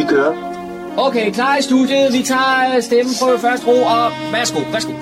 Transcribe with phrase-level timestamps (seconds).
[0.00, 0.34] Vi kører.
[0.96, 2.12] Okay, klar i studiet.
[2.12, 4.92] Vi tager stemmen på først ro, og værsgo, værsgo.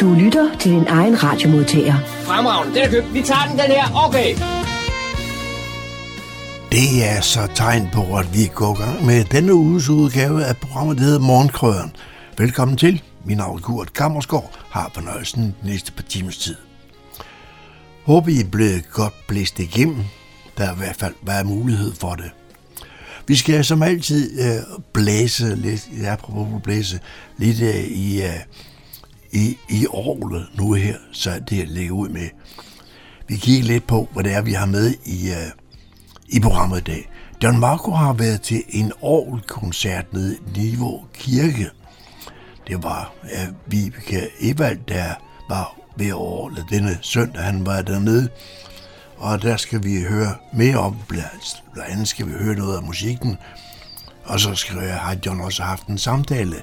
[0.00, 1.94] Du lytter til din egen radiomodtager.
[2.06, 3.14] Fremragende, den er købt.
[3.14, 4.06] Vi tager den, den her.
[4.06, 4.30] Okay.
[6.72, 10.56] Det er så tegn på, at vi går i gang med denne uges udgave af
[10.56, 11.92] programmet, der hedder Morgenkrøden.
[12.38, 13.02] Velkommen til.
[13.24, 16.56] Min navn er Kurt Kammersgaard har fornøjelsen den næste par timers tid.
[18.06, 20.04] Håber I er blevet godt blæst igennem.
[20.58, 22.30] Der er i hvert fald været mulighed for det.
[23.30, 24.62] Vi skal som altid øh,
[24.92, 27.00] blæse lidt, ja, apropos at blæse
[27.38, 28.40] lidt øh, i, øh,
[29.32, 32.28] i, i orlet nu her, så det ligger ud med.
[33.28, 35.50] Vi kigger lidt på, hvad det er, vi har med i, øh,
[36.28, 37.10] i programmet i dag.
[37.42, 41.70] Don Marco har været til en orgelkoncert nede i Niveau Kirke.
[42.66, 45.14] Det var øh, Vibeke Evald, der
[45.48, 48.28] var ved orlet denne søndag, han var dernede.
[49.16, 50.96] Og der skal vi høre mere om,
[51.72, 53.38] blandt andet skal vi høre noget af musikken.
[54.24, 56.62] Og så skal jeg, har John også haft en samtale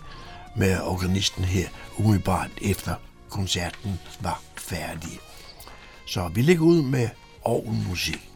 [0.55, 2.95] med organisten her, umiddelbart efter
[3.29, 5.19] koncerten var færdig.
[6.07, 7.09] Så vi ligger ud med
[7.43, 8.29] orgelmusik.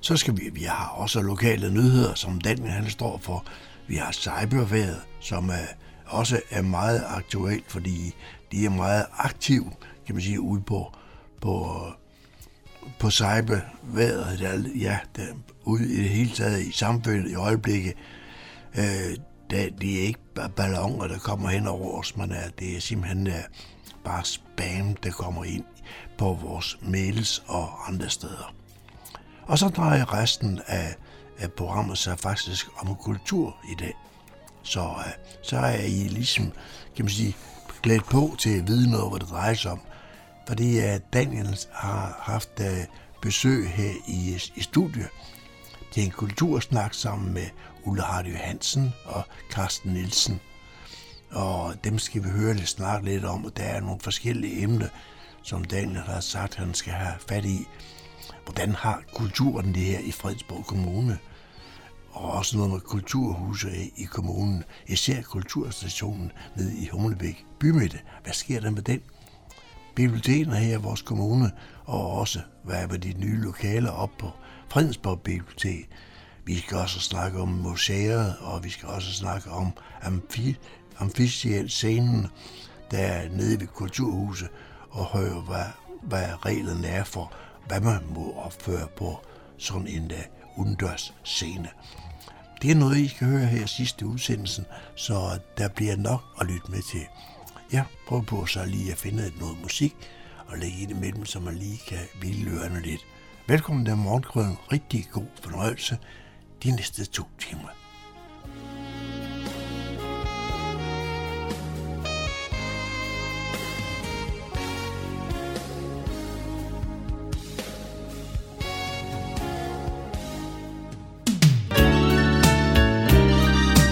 [0.00, 3.44] Så skal vi, vi har også lokale nyheder, som Daniel han står for.
[3.86, 5.66] Vi har cyberværet, som er,
[6.06, 8.14] også er meget aktuelt, fordi
[8.52, 9.72] de er meget aktive,
[10.06, 10.94] kan man sige, ude på,
[11.40, 11.82] på,
[12.98, 14.40] på cyberværet,
[14.80, 15.34] ja, det,
[15.64, 17.94] ude i det hele taget i samfundet i øjeblikket.
[18.78, 19.16] Øh,
[19.50, 22.80] der, det er ikke bare ballonger, der kommer hen over os, men er, det er
[22.80, 23.42] simpelthen er
[24.04, 25.64] bare spam, der kommer ind
[26.18, 28.54] på vores mails og andre steder.
[29.42, 30.94] Og så drejer resten af,
[31.38, 33.94] af programmet sig faktisk om kultur i dag.
[34.62, 36.52] Så, øh, så er I ligesom,
[36.96, 37.36] kan man sige,
[37.82, 39.80] glædt på til at vide noget, hvad det drejer sig om.
[40.46, 42.84] Fordi øh, Daniel har haft øh,
[43.22, 45.08] besøg her i, i studiet
[45.94, 47.46] til en kultursnak sammen med
[47.84, 50.40] Ulle Hardy Hansen og Carsten Nielsen.
[51.30, 54.88] Og dem skal vi høre lidt snart lidt om, og der er nogle forskellige emner,
[55.42, 57.66] som Daniel har sagt, han skal have fat i.
[58.44, 61.18] Hvordan har kulturen det her i Fredensborg Kommune?
[62.10, 64.64] Og også noget med kulturhuse i kommunen.
[64.86, 68.00] Især kulturstationen nede i Humlebæk bymidte.
[68.22, 69.00] Hvad sker der med den?
[69.94, 71.52] Bibliotekerne her i vores kommune,
[71.84, 74.30] og også hvad er med de nye lokaler op på
[74.68, 75.88] Fredensborg Bibliotek.
[76.44, 80.56] Vi skal også snakke om museer, og vi skal også snakke om amfi,
[80.98, 82.26] amfisiel scenen,
[82.90, 84.48] der er nede ved Kulturhuset,
[84.90, 85.64] og høre, hvad,
[86.02, 87.32] hvad reglerne er for,
[87.66, 89.20] hvad man må opføre på
[89.58, 91.68] sådan en uh, udendørs scene.
[92.62, 94.64] Det er noget, I skal høre her i sidste udsendelsen,
[94.94, 97.06] så der bliver nok at lytte med til.
[97.72, 99.94] Jeg prøver på så lige at finde noget musik
[100.46, 103.06] og lægge ind imellem, så man lige kan vilde ørerne lidt.
[103.46, 104.58] Velkommen til morgenkrøden.
[104.72, 105.98] Rigtig god fornøjelse
[106.62, 107.68] de næste to timer.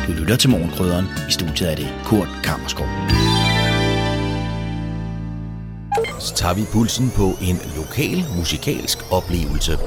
[0.06, 1.04] Du lytter til Morgenkrydderen.
[1.28, 2.86] I studiet er det Kurt Kammerskov.
[6.22, 9.78] Så tager vi pulsen på en lokal musikalsk oplevelse.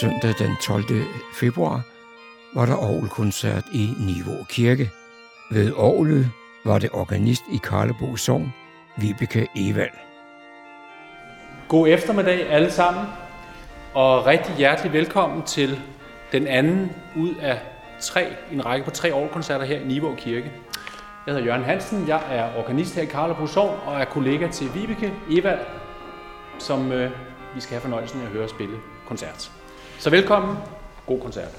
[0.00, 0.84] Søndag den 12.
[1.34, 1.82] februar
[2.54, 4.90] var der orgelkoncert i Niveau Kirke.
[5.50, 6.30] Ved orgelet
[6.64, 8.54] var det organist i Karlebo Sogn,
[8.96, 9.90] Vibeke Evald.
[11.68, 13.04] God eftermiddag alle sammen,
[13.94, 15.80] og rigtig hjertelig velkommen til
[16.32, 17.60] den anden ud af
[18.00, 20.52] tre, en række på tre årkoncerter her i Niveau Kirke.
[21.26, 24.74] Jeg hedder Jørgen Hansen, jeg er organist her i Karlebo Sogn og er kollega til
[24.74, 25.60] Vibeke Evald,
[26.58, 27.10] som øh,
[27.54, 28.76] vi skal have fornøjelsen af at høre spille
[29.06, 29.55] koncert.
[29.98, 30.56] Så velkommen.
[31.06, 31.54] God koncert.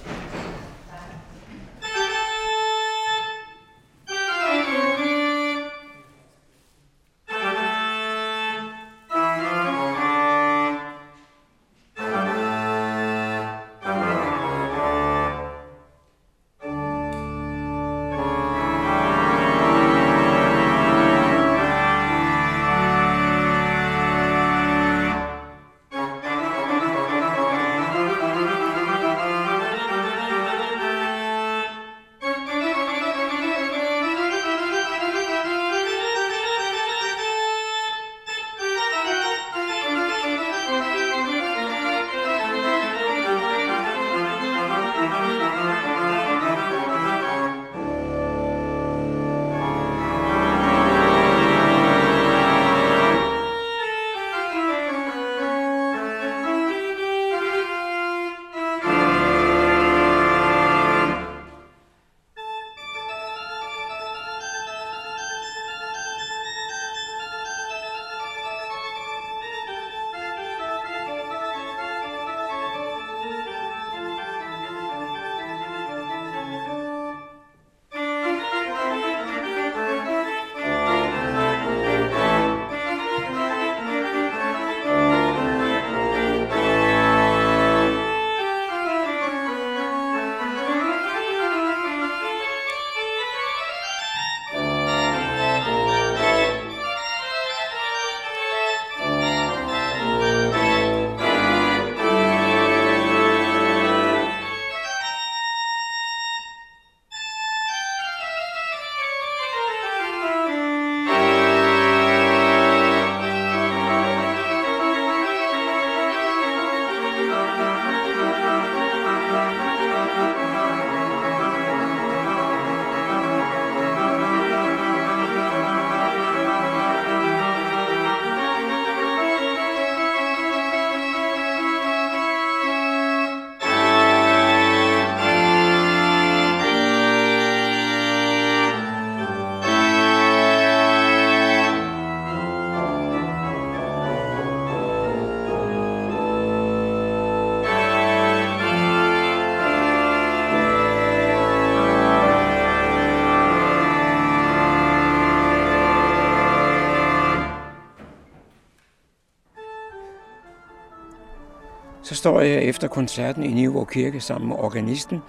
[162.17, 165.21] Står jeg efter koncerten i Nivå Kirke sammen med organisten,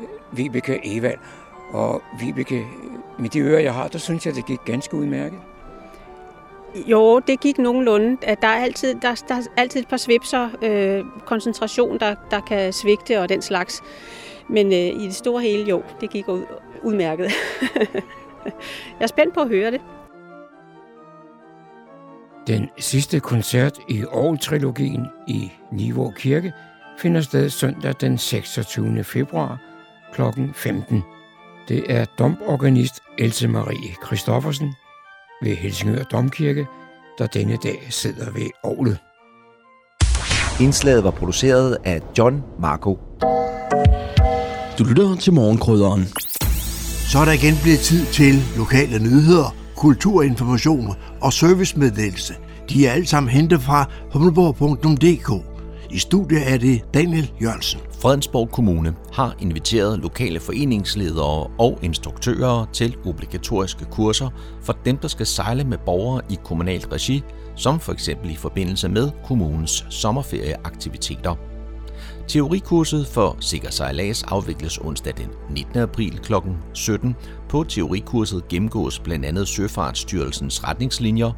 [0.00, 1.18] øh, Vibeke Evald.
[1.72, 2.64] Og Vibeke, øh,
[3.18, 5.38] med de ører, jeg har, der synes jeg, det gik ganske udmærket.
[6.74, 8.16] Jo, det gik nogenlunde.
[8.42, 12.72] Der er altid, der, der er altid et par svipser, øh, koncentration, der, der kan
[12.72, 13.82] svigte og den slags.
[14.48, 16.42] Men øh, i det store hele, jo, det gik ud,
[16.82, 17.32] udmærket.
[18.44, 18.52] jeg
[19.00, 19.80] er spændt på at høre det.
[22.50, 26.52] Den sidste koncert i Aarhus-trilogien i Nivå Kirke
[26.98, 29.04] finder sted søndag den 26.
[29.04, 29.60] februar
[30.14, 30.22] kl.
[30.54, 31.02] 15.
[31.68, 34.74] Det er domorganist Else Marie Christoffersen
[35.42, 36.66] ved Helsingør Domkirke,
[37.18, 38.96] der denne dag sidder ved Aarhus.
[40.60, 42.98] Indslaget var produceret af John Marco.
[44.78, 46.04] Du lytter til morgenkrydderen.
[47.10, 52.34] Så er der igen blevet tid til lokale nyheder, kulturinformation og servicemeddelelse.
[52.70, 55.44] De er alle sammen hentet fra humleborg.dk.
[55.90, 57.80] I studiet er det Daniel Jørgensen.
[58.02, 64.30] Fredensborg Kommune har inviteret lokale foreningsledere og instruktører til obligatoriske kurser
[64.62, 67.22] for dem, der skal sejle med borgere i kommunalt regi,
[67.56, 71.36] som for eksempel i forbindelse med kommunens sommerferieaktiviteter.
[72.28, 75.78] Teorikurset for sikker sejlads afvikles onsdag den 19.
[75.80, 76.34] april kl.
[76.72, 77.16] 17.
[77.50, 81.32] På teorikurset gennemgås blandt andet Søfartsstyrelsens retningslinjer,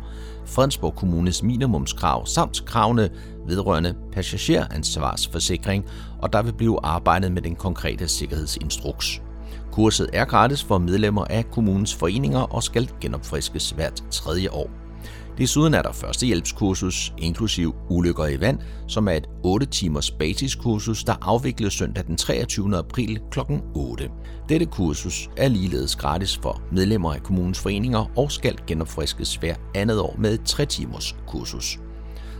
[0.46, 3.10] Fredensborg Kommunes minimumskrav samt kravene
[3.46, 5.84] vedrørende passageransvarsforsikring,
[6.22, 9.22] og der vil blive arbejdet med den konkrete sikkerhedsinstruks.
[9.70, 14.81] Kurset er gratis for medlemmer af kommunens foreninger og skal genopfriskes hvert tredje år.
[15.38, 18.58] Desuden er der førstehjælpskursus, inklusiv ulykker i vand,
[18.88, 22.76] som er et 8 timers basiskursus, der afvikles søndag den 23.
[22.76, 23.40] april kl.
[23.74, 24.10] 8.
[24.48, 30.00] Dette kursus er ligeledes gratis for medlemmer af kommunens foreninger og skal genopfriskes hver andet
[30.00, 31.78] år med et 3 timers kursus.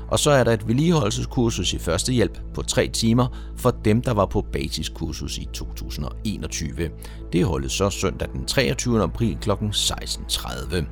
[0.09, 4.27] Og så er der et vedligeholdelseskursus i førstehjælp på 3 timer for dem, der var
[4.27, 6.91] på basiskursus i 2021.
[7.33, 9.03] Det holdes så søndag den 23.
[9.03, 9.51] april kl.
[9.51, 10.85] 16.30.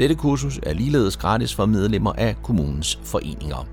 [0.00, 3.66] Dette kursus er ligeledes gratis for medlemmer af kommunens foreninger.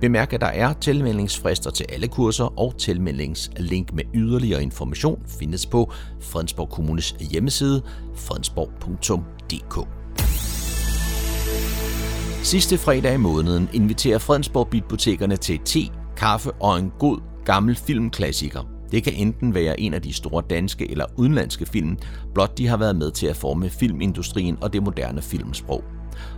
[0.00, 5.92] Bemærk, at der er tilmeldingsfrister til alle kurser, og tilmeldingslink med yderligere information findes på
[6.20, 7.82] Fredensborg Kommunes hjemmeside
[8.16, 9.88] fredensborg.dk.
[12.44, 15.80] Sidste fredag i måneden inviterer Fredensborg Bibliotekerne til te,
[16.16, 18.69] kaffe og en god gammel filmklassiker.
[18.92, 21.98] Det kan enten være en af de store danske eller udenlandske film,
[22.34, 25.84] blot de har været med til at forme filmindustrien og det moderne filmsprog.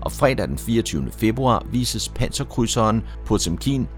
[0.00, 1.10] Og fredag den 24.
[1.12, 3.88] februar vises panserkrydseren Potemkin.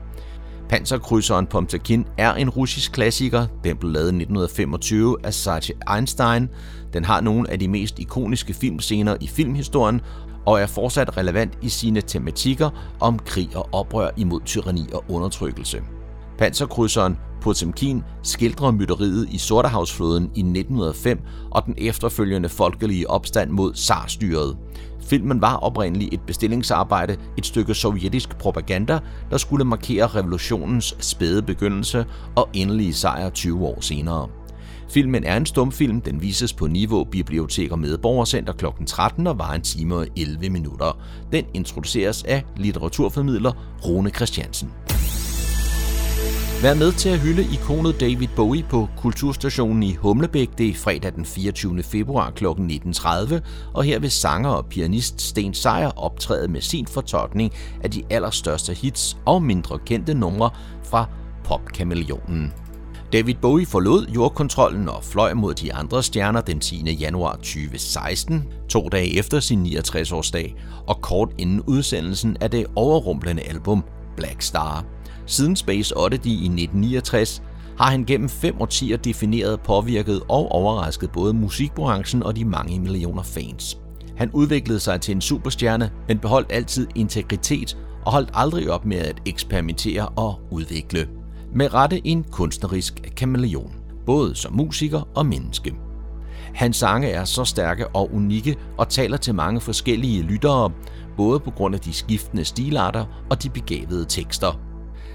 [0.69, 3.47] Panserkrydseren Potemkin er en russisk klassiker.
[3.65, 6.49] Den blev lavet i 1925 af Sergei Einstein.
[6.93, 10.01] Den har nogle af de mest ikoniske filmscener i filmhistorien,
[10.47, 15.83] og er fortsat relevant i sine tematikker om krig og oprør imod tyranni og undertrykkelse.
[16.39, 24.57] Panserkrydseren Potemkin skildrer mytteriet i Sortehavsflåden i 1905 og den efterfølgende folkelige opstand mod zarstyret.
[25.01, 28.99] Filmen var oprindeligt et bestillingsarbejde, et stykke sovjetisk propaganda,
[29.31, 34.29] der skulle markere revolutionens spæde begyndelse og endelige sejr 20 år senere.
[34.91, 38.65] Filmen er en stumfilm, den vises på Niveau Bibliotek og Medborgercenter kl.
[38.87, 40.99] 13 og var en time og 11 minutter.
[41.33, 43.53] Den introduceres af litteraturformidler
[43.85, 44.71] Rune Christiansen.
[46.65, 50.59] Vær med til at hylde ikonet David Bowie på Kulturstationen i Humlebæk.
[50.59, 51.83] Det er fredag den 24.
[51.83, 52.47] februar kl.
[52.47, 53.35] 19.30,
[53.75, 57.53] og her vil sanger og pianist Sten Sejer optræde med sin fortolkning
[57.83, 60.51] af de allerstørste hits og mindre kendte numre
[60.85, 61.09] fra
[61.45, 62.53] popkameleonen.
[63.13, 66.97] David Bowie forlod jordkontrollen og fløj mod de andre stjerner den 10.
[67.01, 70.55] januar 2016, to dage efter sin 69-årsdag,
[70.87, 73.85] og kort inden udsendelsen af det overrumplende album
[74.17, 74.94] Black Star.
[75.27, 77.43] Siden Space Oddity i 1969
[77.79, 83.23] har han gennem fem årtier defineret, påvirket og overrasket både musikbranchen og de mange millioner
[83.23, 83.79] fans.
[84.17, 88.97] Han udviklede sig til en superstjerne, men beholdt altid integritet og holdt aldrig op med
[88.97, 91.09] at eksperimentere og udvikle.
[91.55, 93.73] Med rette en kunstnerisk kameleon,
[94.07, 95.75] både som musiker og menneske.
[96.55, 100.71] Hans sange er så stærke og unikke og taler til mange forskellige lyttere,
[101.17, 104.74] både på grund af de skiftende stilarter og de begavede tekster.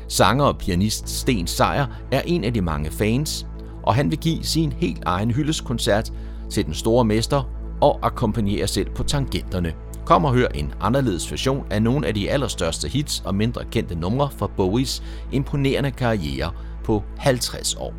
[0.09, 3.47] Sanger og pianist Sten Sejer er en af de mange fans,
[3.83, 6.13] og han vil give sin helt egen hyldeskoncert
[6.49, 7.43] til den store mester
[7.81, 9.73] og akkompagnere selv på tangenterne.
[10.05, 13.95] Kom og hør en anderledes version af nogle af de allerstørste hits og mindre kendte
[13.95, 16.51] numre fra Bowies imponerende karriere
[16.83, 17.93] på 50 år.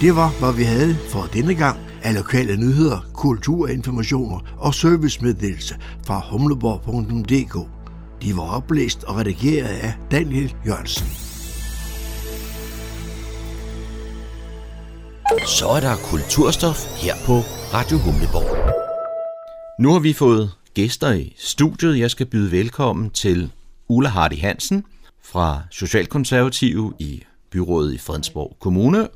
[0.00, 5.74] Det var, hvad vi havde for denne gang af lokale nyheder, kulturinformationer og servicemeddelelse
[6.06, 7.79] fra humleborg.dk.
[8.22, 11.06] De var oplæst og redigeret af Daniel Jørgensen.
[15.46, 17.32] Så er der kulturstof her på
[17.74, 18.74] Radio Humleborg.
[19.78, 21.98] Nu har vi fået gæster i studiet.
[21.98, 23.52] Jeg skal byde velkommen til
[23.88, 24.84] Ulla Hardy Hansen
[25.22, 29.08] fra Socialkonservative i byrådet i Fredensborg Kommune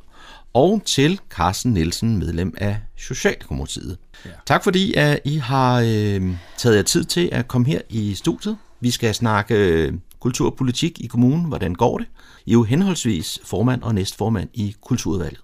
[0.55, 3.99] og til Carsten Nielsen, medlem af Socialdemokratiet.
[4.25, 4.31] Ja.
[4.47, 8.57] Tak fordi at I har øh, taget jer tid til at komme her i studiet.
[8.85, 11.45] Vi skal snakke øh, kulturpolitik i kommunen.
[11.45, 12.07] Hvordan går det?
[12.47, 15.41] I er jo henholdsvis formand og næstformand i Kulturudvalget.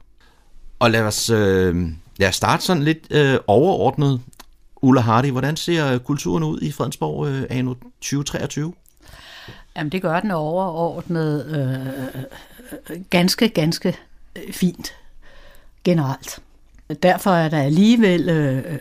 [0.78, 1.76] Og lad os, øh,
[2.16, 4.20] lad os starte sådan lidt øh, overordnet.
[4.82, 8.72] Ulla Hardy, hvordan ser øh, kulturen ud i Fredensborg øh, anno 2023?
[9.76, 12.22] Jamen det gør den overordnet øh,
[12.90, 13.96] øh, ganske, ganske
[14.36, 14.94] øh, fint
[15.84, 16.38] generelt.
[17.02, 18.78] Derfor er der alligevel, øh,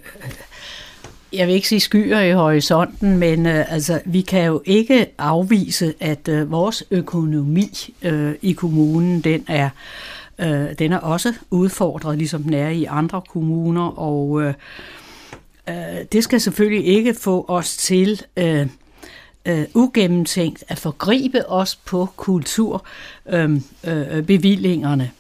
[1.33, 5.93] jeg vil ikke sige skyer i horisonten, men øh, altså, vi kan jo ikke afvise,
[5.99, 9.69] at øh, vores økonomi øh, i kommunen, den er,
[10.39, 14.53] øh, den er også udfordret, ligesom den er i andre kommuner, og øh,
[15.69, 15.75] øh,
[16.11, 18.21] det skal selvfølgelig ikke få os til...
[18.37, 18.67] Øh,
[19.45, 25.03] øh, ugennemtænkt at forgribe os på kulturbevillingerne.
[25.03, 25.11] Øhm,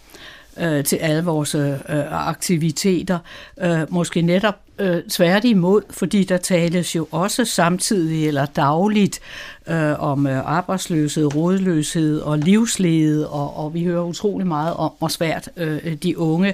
[0.67, 3.19] øh, øh, til alle vores øh, øh aktiviteter.
[3.61, 9.19] Øh, måske netop øh, tværtimod, fordi der tales jo også samtidig eller dagligt
[9.67, 15.07] øh, om øh, arbejdsløshed, rådløshed og livslede, og, og vi hører utrolig meget om, hvor
[15.07, 16.53] svært øh, de unge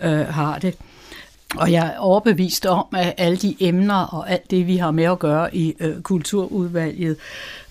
[0.00, 0.74] øh, har det.
[1.54, 5.04] Og jeg er overbevist om, at alle de emner og alt det, vi har med
[5.04, 7.16] at gøre i øh, kulturudvalget,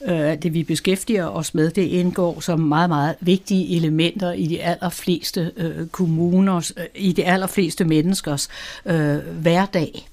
[0.07, 4.61] øh, det vi beskæftiger os med, det indgår som meget, meget vigtige elementer i de
[4.61, 8.49] allerfleste øh, kommuners, øh, i de allerfleste menneskers
[8.85, 10.07] øh, hverdag.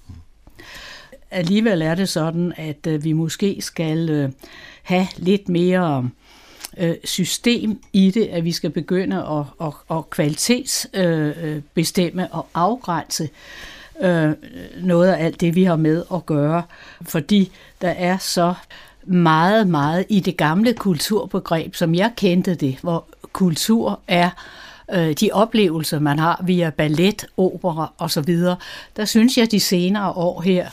[1.30, 4.30] Alligevel er det sådan, at øh, vi måske skal øh,
[4.82, 6.08] have lidt mere
[6.78, 13.28] øh, system i det, at vi skal begynde at, at, at kvalitetsbestemme og afgrænse
[14.02, 14.30] øh,
[14.82, 16.62] noget af alt det, vi har med at gøre,
[17.02, 18.54] fordi der er så
[19.04, 24.30] meget, meget i det gamle kulturbegreb, som jeg kendte det, hvor kultur er
[24.92, 28.36] øh, de oplevelser, man har via ballet, opera osv.,
[28.96, 30.68] der synes jeg de senere år her,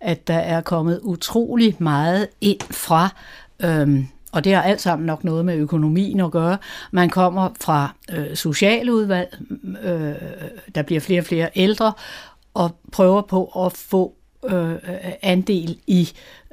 [0.00, 3.08] at der er kommet utrolig meget ind fra,
[3.60, 6.58] øhm, og det har alt sammen nok noget med økonomien at gøre.
[6.90, 9.36] Man kommer fra øh, socialudvalg,
[9.82, 10.14] øh,
[10.74, 11.92] der bliver flere og flere ældre,
[12.54, 14.14] og prøver på at få
[14.44, 14.74] øh,
[15.22, 16.08] andel i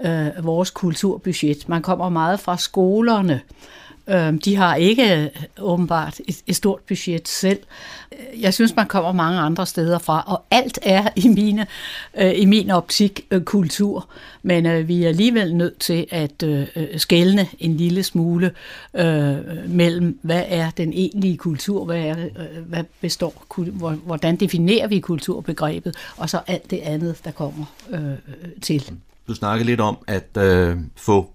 [0.05, 1.69] øh, vores kulturbudget.
[1.69, 5.27] Man kommer meget fra skolerne, Øh, Øhm, de har ikke øh,
[5.59, 7.59] åbenbart et, et stort budget selv.
[8.11, 11.67] Øh, jeg synes, man kommer mange andre steder fra, og alt er i, mine,
[12.17, 14.09] øh, i min optik kultur.
[14.43, 16.43] Men vi er alligevel nødt til at
[16.97, 18.51] skælne en lille smule
[19.67, 22.15] mellem, hvad er den egentlige kultur, hvad, er,
[22.67, 23.45] hvad består,
[24.05, 27.65] hvordan definerer vi kulturbegrebet, og så alt det andet, der kommer
[28.61, 28.91] til.
[29.27, 31.29] Du snakkede lidt om at øh, få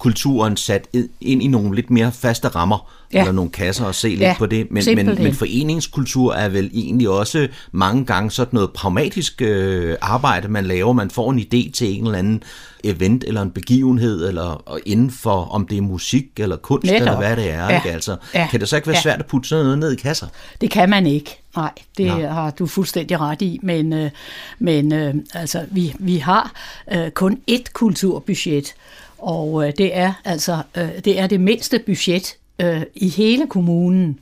[0.00, 0.88] kulturen sat
[1.20, 3.18] ind i nogle lidt mere faste rammer, ja.
[3.18, 4.66] eller nogle kasser og se lidt ja, på det.
[4.70, 10.48] Men, men, men foreningskultur er vel egentlig også mange gange sådan noget pragmatisk øh, arbejde,
[10.48, 10.92] man laver.
[10.92, 12.42] Man får en idé til en eller anden
[12.84, 17.00] event eller en begivenhed, eller inden for, om det er musik eller kunst, Netop.
[17.00, 17.64] eller hvad det er.
[17.64, 17.76] Ja.
[17.76, 17.90] Ikke?
[17.90, 18.48] Altså, ja.
[18.50, 19.02] Kan det så ikke være ja.
[19.02, 20.26] svært at putte sådan noget ned i kasser?
[20.60, 21.36] Det kan man ikke.
[21.56, 22.26] Nej, det Nå.
[22.26, 24.10] har du fuldstændig ret i, men, øh,
[24.58, 26.52] men øh, altså, vi, vi har
[26.92, 28.74] øh, kun ét kulturbudget,
[29.22, 34.18] og øh, det er altså øh, det er det mindste budget øh, i hele kommunen.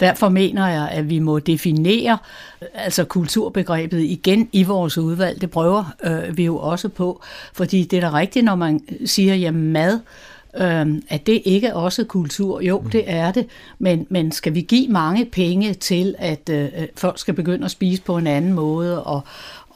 [0.00, 2.18] Derfor mener jeg, at vi må definere
[2.62, 5.40] øh, altså kulturbegrebet igen i vores udvalg.
[5.40, 9.34] Det prøver øh, vi jo også på, fordi det er da rigtigt, når man siger,
[9.34, 10.00] jamen mad,
[10.56, 12.60] øh, at det ikke er også kultur.
[12.60, 12.90] Jo, mm.
[12.90, 13.46] det er det,
[13.78, 18.02] men, men skal vi give mange penge til, at øh, folk skal begynde at spise
[18.02, 19.20] på en anden måde, og,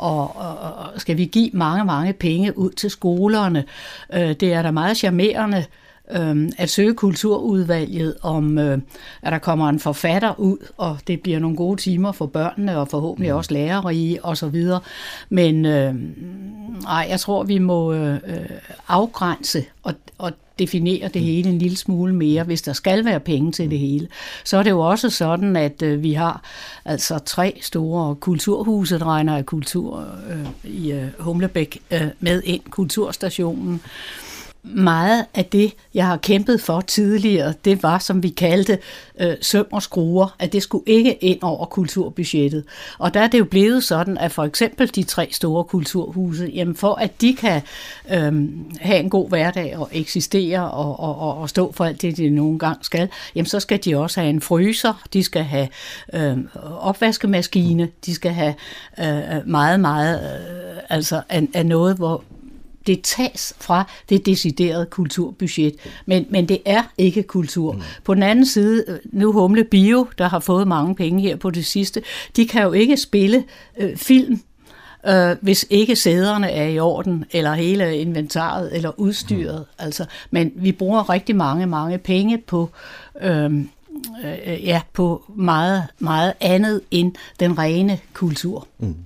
[0.00, 3.64] og, og, og skal vi give mange, mange penge ud til skolerne.
[4.12, 5.64] Øh, det er da meget charmerende
[6.12, 8.78] øh, at søge kulturudvalget om, øh,
[9.23, 12.88] at der kommer en forfatter ud, og det bliver nogle gode timer for børnene, og
[12.88, 13.36] forhåbentlig mm.
[13.36, 14.80] også lærerige og så videre.
[15.28, 15.94] Men øh,
[16.88, 18.18] ej, jeg tror, vi må øh,
[18.88, 23.52] afgrænse, og, og definere det hele en lille smule mere, hvis der skal være penge
[23.52, 24.08] til det hele.
[24.44, 26.42] Så er det jo også sådan, at øh, vi har
[26.84, 32.62] altså tre store kulturhuse, der regner af kultur øh, i øh, Humlebæk øh, med ind,
[32.70, 33.75] kulturstationen.
[33.75, 34.29] Øh,
[34.62, 38.78] meget af det, jeg har kæmpet for tidligere, det var, som vi kaldte
[39.20, 42.64] øh, søm og skruer, at det skulle ikke ind over kulturbudgettet.
[42.99, 46.76] Og der er det jo blevet sådan, at for eksempel de tre store kulturhuse, jamen
[46.76, 47.62] for at de kan
[48.10, 48.49] øh,
[48.80, 52.30] have en god hverdag og eksistere og, og, og, og stå for alt det, de
[52.30, 55.68] nogle gange skal, jamen så skal de også have en fryser, de skal have
[56.12, 56.38] øh,
[56.80, 58.54] opvaskemaskine, de skal have
[58.99, 62.25] øh, meget, meget øh, altså af, af noget, hvor
[62.90, 65.74] det tages fra det deciderede kulturbudget.
[66.06, 67.72] Men, men det er ikke kultur.
[67.72, 67.80] Mm.
[68.04, 71.50] På den anden side, øh, nu Humle Bio, der har fået mange penge her på
[71.50, 72.02] det sidste,
[72.36, 73.44] de kan jo ikke spille
[73.78, 74.40] øh, film
[75.08, 79.58] øh, hvis ikke sæderne er i orden, eller hele inventaret, eller udstyret.
[79.58, 79.84] Mm.
[79.84, 82.70] Altså, men vi bruger rigtig mange, mange penge på,
[83.22, 83.68] øhm,
[84.24, 88.66] øh, ja, på meget, meget andet end den rene kultur.
[88.78, 88.96] Mm.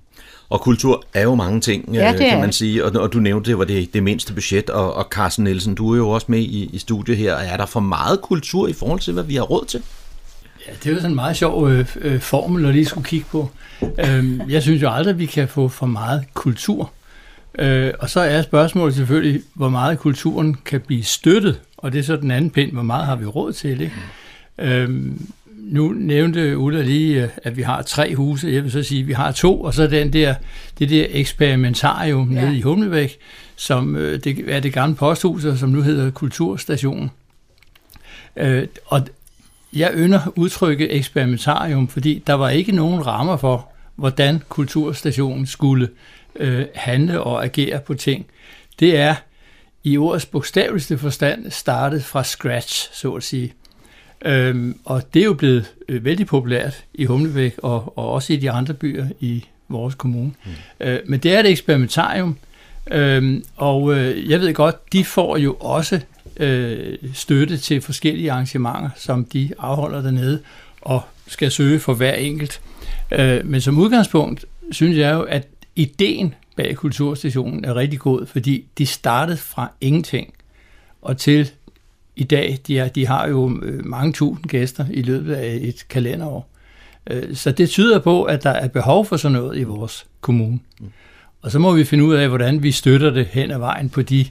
[0.49, 2.85] Og kultur er jo mange ting, ja, øh, kan man sige.
[2.85, 4.71] Og, og du nævnte, det var det, det mindste budget.
[4.71, 7.35] Og, og Carsten Nielsen, du er jo også med i, i studiet her.
[7.35, 9.83] Er der for meget kultur i forhold til, hvad vi har råd til?
[10.67, 13.27] Ja, det er jo sådan en meget sjov øh, øh, formel, at lige skulle kigge
[13.31, 13.51] på.
[13.83, 16.93] Øh, jeg synes jo aldrig, at vi kan få for meget kultur.
[17.59, 21.61] Øh, og så er spørgsmålet selvfølgelig, hvor meget kulturen kan blive støttet.
[21.77, 23.95] Og det er så den anden pind, hvor meget har vi råd til, ikke?
[24.59, 24.65] Mm.
[24.65, 25.13] Øh,
[25.65, 28.49] nu nævnte Ulla lige, øh, at vi har tre huse.
[28.49, 30.35] Jeg vil så sige, at vi har to, og så den der,
[30.79, 32.45] det der eksperimentarium ja.
[32.45, 33.17] nede i Humlebæk,
[33.57, 37.11] som øh, det er det gamle posthus, som nu hedder Kulturstationen.
[38.37, 39.07] Øh, og
[39.73, 45.89] jeg ynder udtrykket eksperimentarium, fordi der var ikke nogen rammer for, hvordan Kulturstationen skulle
[46.37, 48.27] øh, handle og agere på ting.
[48.81, 49.15] Det er
[49.85, 53.53] i ordets bogstaveligste forstand startet fra scratch, så at sige.
[54.25, 58.37] Øhm, og det er jo blevet øh, vældig populært i Humlebæk og, og også i
[58.37, 60.33] de andre byer i vores kommune.
[60.45, 60.51] Mm.
[60.81, 62.37] Øh, men det er et eksperimentarium,
[62.91, 66.01] øhm, og øh, jeg ved godt, de får jo også
[66.37, 70.41] øh, støtte til forskellige arrangementer, som de afholder dernede
[70.81, 72.61] og skal søge for hver enkelt.
[73.13, 78.65] Øh, men som udgangspunkt synes jeg jo, at ideen bag Kulturstationen er rigtig god, fordi
[78.79, 80.35] de startede fra ingenting
[81.03, 81.51] og til
[82.17, 85.89] i dag, de, er, de har jo øh, mange tusind gæster i løbet af et
[85.89, 86.49] kalenderår.
[87.11, 90.59] Øh, så det tyder på, at der er behov for sådan noget i vores kommune.
[91.43, 94.03] Og så må vi finde ud af, hvordan vi støtter det hen ad vejen på
[94.03, 94.27] de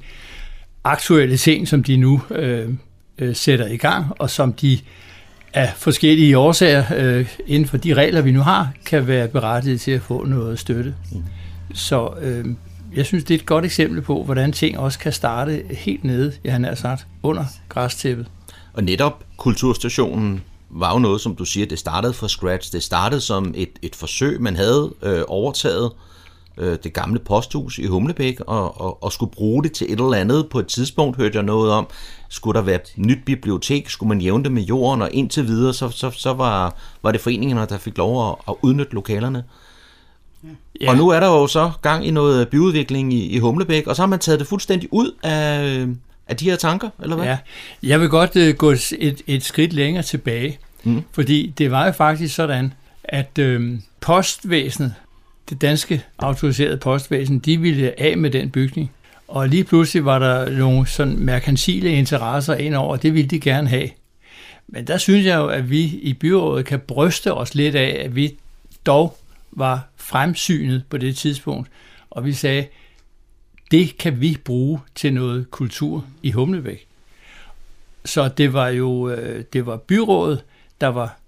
[0.84, 2.70] aktuelle ting, som de nu øh,
[3.18, 4.80] øh, sætter i gang, og som de
[5.54, 9.92] af forskellige årsager øh, inden for de regler, vi nu har, kan være berettiget til
[9.92, 10.96] at få noget støtte.
[11.12, 11.24] Mm.
[11.74, 12.46] Så øh,
[12.96, 16.34] jeg synes, det er et godt eksempel på, hvordan ting også kan starte helt nede,
[16.44, 18.28] jeg har sagt, under græstæppet.
[18.74, 22.72] Og netop kulturstationen var jo noget, som du siger, det startede fra scratch.
[22.72, 25.92] Det startede som et, et forsøg, man havde øh, overtaget
[26.58, 30.14] øh, det gamle posthus i Humlebæk og, og, og skulle bruge det til et eller
[30.14, 30.48] andet.
[30.50, 31.88] På et tidspunkt hørte jeg noget om,
[32.30, 35.74] skulle der være et nyt bibliotek, skulle man jævne det med jorden, og indtil videre,
[35.74, 39.44] så, så, så var, var det foreningerne, der fik lov at, at udnytte lokalerne.
[40.82, 40.90] Ja.
[40.90, 44.02] Og nu er der jo så gang i noget byudvikling i, i Humlebæk, og så
[44.02, 45.88] har man taget det fuldstændig ud af,
[46.28, 47.26] af de her tanker, eller hvad?
[47.26, 47.38] Ja,
[47.84, 51.04] jeg vil godt uh, gå et, et skridt længere tilbage, mm.
[51.12, 54.94] fordi det var jo faktisk sådan, at øh, postvæsenet,
[55.50, 58.92] det danske autoriserede postvæsen, de ville af med den bygning.
[59.28, 63.70] Og lige pludselig var der nogle sådan merkantile interesser ind over, det ville de gerne
[63.70, 63.90] have.
[64.68, 68.16] Men der synes jeg jo, at vi i byrådet kan bryste os lidt af, at
[68.16, 68.36] vi
[68.86, 69.18] dog
[69.56, 71.70] var fremsynet på det tidspunkt,
[72.10, 72.68] og vi sagde,
[73.72, 76.88] det kan vi bruge til noget kultur i Humlebæk.
[78.06, 80.44] Så det var jo øh, det var byrådet,
[80.82, 81.20] der var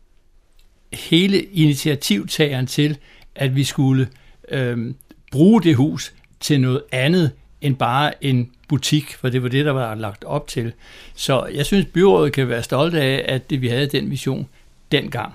[0.94, 2.98] hele initiativtageren til,
[3.36, 4.08] at vi skulle
[4.50, 4.94] øh,
[5.32, 9.72] bruge det hus til noget andet end bare en butik, for det var det, der
[9.72, 10.74] var lagt op til.
[11.16, 14.48] Så jeg synes, byrådet kan være stolt af, at vi havde den vision
[14.92, 15.34] dengang.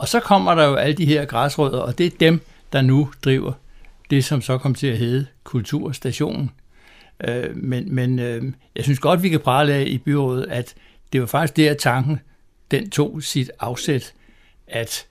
[0.00, 2.40] Og så kommer der jo alle de her græsrødder, og det er dem,
[2.72, 3.52] der nu driver
[4.10, 6.50] det, som så kom til at hedde Kulturstationen.
[7.24, 10.74] Øh, men men øh, jeg synes godt, vi kan prale af i byrådet, at
[11.12, 12.20] det var faktisk der tanken,
[12.70, 14.12] den tog sit afsæt,
[14.66, 15.06] at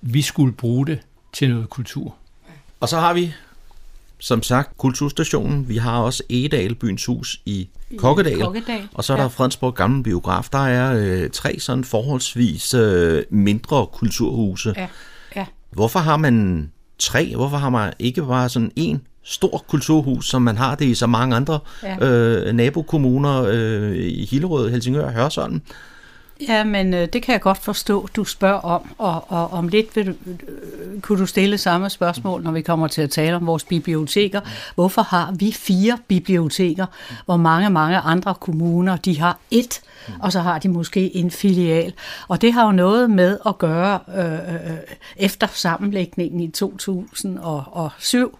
[0.00, 1.00] vi skulle bruge det
[1.32, 2.16] til noget kultur.
[2.80, 3.32] Og så har vi
[4.18, 5.68] som sagt Kulturstationen.
[5.68, 8.40] Vi har også Egedal, byens hus i Kokkedal.
[8.40, 8.88] Kokkedal.
[8.94, 9.28] Og så er der ja.
[9.28, 10.48] Fredensborg Gamle Biograf.
[10.52, 14.74] Der er øh, tre sådan forholdsvis øh, mindre kulturhuse.
[14.76, 14.88] Ja.
[15.36, 15.46] Ja.
[15.72, 17.32] Hvorfor har man tre?
[17.36, 21.06] Hvorfor har man ikke bare sådan en stor kulturhus, som man har det i så
[21.06, 22.06] mange andre ja.
[22.06, 25.60] øh, nabokommuner øh, i Hillerød, Helsingør og Hørsholm?
[26.40, 29.96] Ja, men øh, det kan jeg godt forstå, du spørger om, og, og om lidt
[29.96, 33.64] vil, øh, kunne du stille samme spørgsmål, når vi kommer til at tale om vores
[33.64, 34.40] biblioteker.
[34.74, 36.86] Hvorfor har vi fire biblioteker,
[37.24, 39.80] hvor mange, mange andre kommuner, de har et,
[40.20, 41.92] og så har de måske en filial.
[42.28, 44.76] Og det har jo noget med at gøre øh, øh
[45.16, 48.38] efter sammenlægningen i 2007,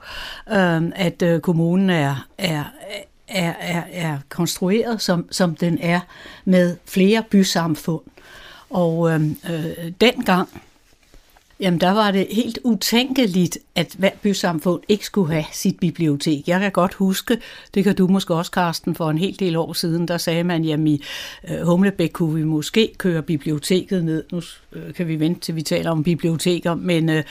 [0.52, 2.64] øh, at øh, kommunen er, er
[3.28, 6.00] er, er, er konstrueret, som, som den er
[6.44, 8.02] med flere bysamfund.
[8.70, 10.48] Og øh, øh, dengang
[11.60, 16.48] Jamen, der var det helt utænkeligt, at hver bysamfund ikke skulle have sit bibliotek.
[16.48, 17.38] Jeg kan godt huske,
[17.74, 20.64] det kan du måske også, Karsten, for en hel del år siden, der sagde man,
[20.64, 21.02] jamen i
[21.50, 24.24] øh, Humlebæk kunne vi måske køre biblioteket ned.
[24.32, 24.40] Nu
[24.76, 27.24] Øh, kan vi vente til vi taler om biblioteker, men øh,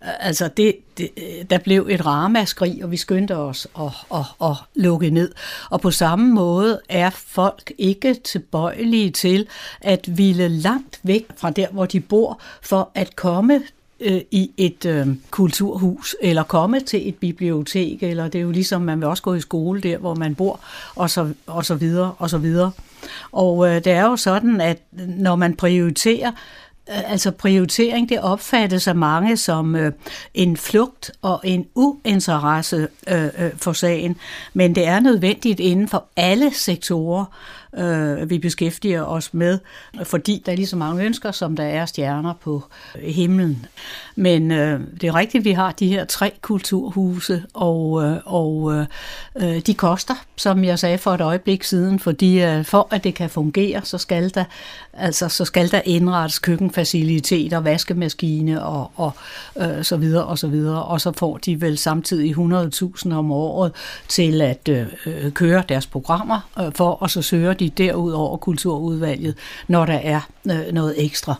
[0.00, 4.56] altså det, det, øh, der blev et ramaskrig, og vi skyndte os at, at, at
[4.74, 5.32] lukke ned.
[5.70, 9.46] Og på samme måde er folk ikke tilbøjelige til
[9.80, 13.62] at ville langt væk fra der, hvor de bor, for at komme
[14.00, 18.82] øh, i et øh, kulturhus, eller komme til et bibliotek, eller det er jo ligesom,
[18.82, 20.60] man vil også gå i skole der, hvor man bor,
[20.96, 22.72] og så, og så videre, og så videre.
[23.32, 26.32] Og øh, det er jo sådan, at når man prioriterer,
[26.90, 29.92] Øh, altså prioritering, det opfattes af mange som øh,
[30.34, 34.16] en flugt og en uinteresse øh, øh, for sagen,
[34.54, 37.24] men det er nødvendigt inden for alle sektorer,
[37.78, 39.58] øh, vi beskæftiger os med,
[40.04, 42.64] fordi der er lige så mange ønsker, som der er stjerner på
[43.02, 43.66] himlen.
[44.16, 48.74] Men øh, det er rigtigt, at vi har de her tre kulturhuse, og, øh, og
[48.74, 48.86] øh,
[49.36, 53.14] øh, de koster, som jeg sagde for et øjeblik siden, fordi øh, for at det
[53.14, 54.44] kan fungere, så skal der,
[54.92, 59.12] altså, så skal der indrettes køkkenfaciliteter, vaskemaskine og, og
[59.56, 63.72] øh, så videre og så videre, og så får de vel samtidig 100.000 om året
[64.08, 69.34] til at øh, øh, køre deres programmer, øh, for og så søger de derudover kulturudvalget,
[69.68, 70.20] når der er
[70.50, 71.34] øh, noget ekstra.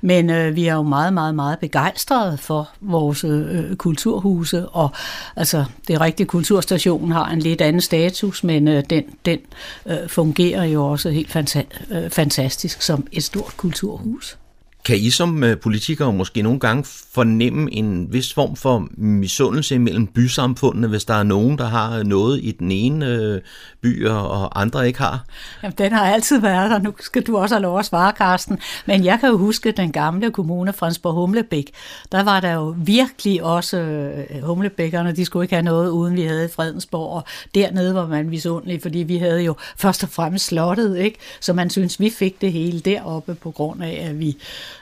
[0.00, 4.90] Men øh, vi er jo meget, meget, meget begejstrede for vores øh, kulturhuse, og
[5.36, 9.38] altså det rigtige kulturstation har en lidt anden status, men øh, den, den
[9.86, 14.38] øh, fungerer jo også helt fanta- øh, fantastisk som et stort kulturhus.
[14.86, 20.06] Kan I som øh, politikere måske nogle gange fornemme en vis form for misundelse mellem
[20.06, 23.40] bysamfundene, hvis der er nogen, der har øh, noget i den ene øh,
[23.86, 25.24] byer og andre ikke har?
[25.62, 26.78] Jamen, den har altid været der.
[26.78, 28.58] Nu skal du også have lov at svare, Karsten.
[28.86, 31.70] Men jeg kan jo huske den gamle kommune, Fransborg Humlebæk.
[32.12, 35.12] Der var der jo virkelig også øh, humlebækkerne.
[35.12, 37.10] De skulle ikke have noget, uden vi havde Fredensborg.
[37.10, 41.18] Og dernede var man misundelig, fordi vi havde jo først og fremmest slottet, ikke?
[41.40, 44.36] Så man synes, vi fik det hele deroppe på grund af, at vi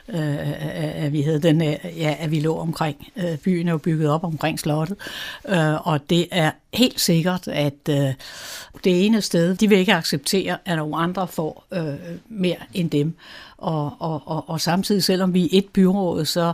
[0.09, 4.09] øh, at vi havde den, øh, ja, at vi lå omkring øh, byen og bygget
[4.09, 4.97] op omkring slottet.
[5.49, 8.13] Øh, og det er helt sikkert, at øh,
[8.83, 11.93] det ene sted, de vil ikke acceptere, at nogle andre får øh,
[12.29, 13.13] mere end dem.
[13.65, 16.53] Og, og, og, og samtidig, selvom vi er et byråd, så,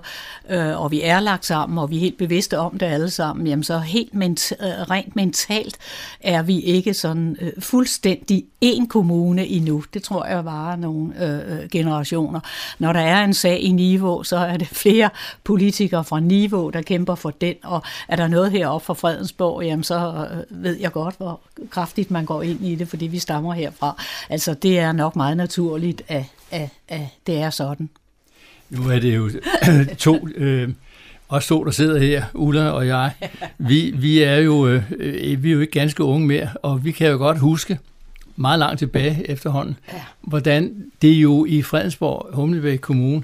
[0.49, 3.47] øh, og vi er lagt sammen, og vi er helt bevidste om det alle sammen,
[3.47, 5.77] jamen så helt ment, øh, rent mentalt
[6.21, 9.83] er vi ikke sådan øh, fuldstændig en kommune endnu.
[9.93, 12.39] Det tror jeg varer nogle øh, øh, generationer.
[12.79, 15.09] Når der er en sag i Niveau, så er det flere
[15.43, 19.83] politikere fra Niveau, der kæmper for den, og er der noget heroppe fra Fredensborg, jamen
[19.83, 23.53] så øh, ved jeg godt, hvor kraftigt man går ind i det, fordi vi stammer
[23.53, 24.03] herfra.
[24.29, 27.89] Altså det er nok meget naturligt, at at, at det er sådan.
[28.69, 29.31] Nu er det jo
[29.97, 30.69] to, øh,
[31.29, 33.11] os to, der sidder her, Ulla og jeg,
[33.57, 34.83] vi, vi, er jo, øh,
[35.43, 37.79] vi er jo ikke ganske unge mere, og vi kan jo godt huske,
[38.35, 40.01] meget langt tilbage efterhånden, ja.
[40.21, 43.23] hvordan det jo i Fredensborg, Humlebæk Kommune,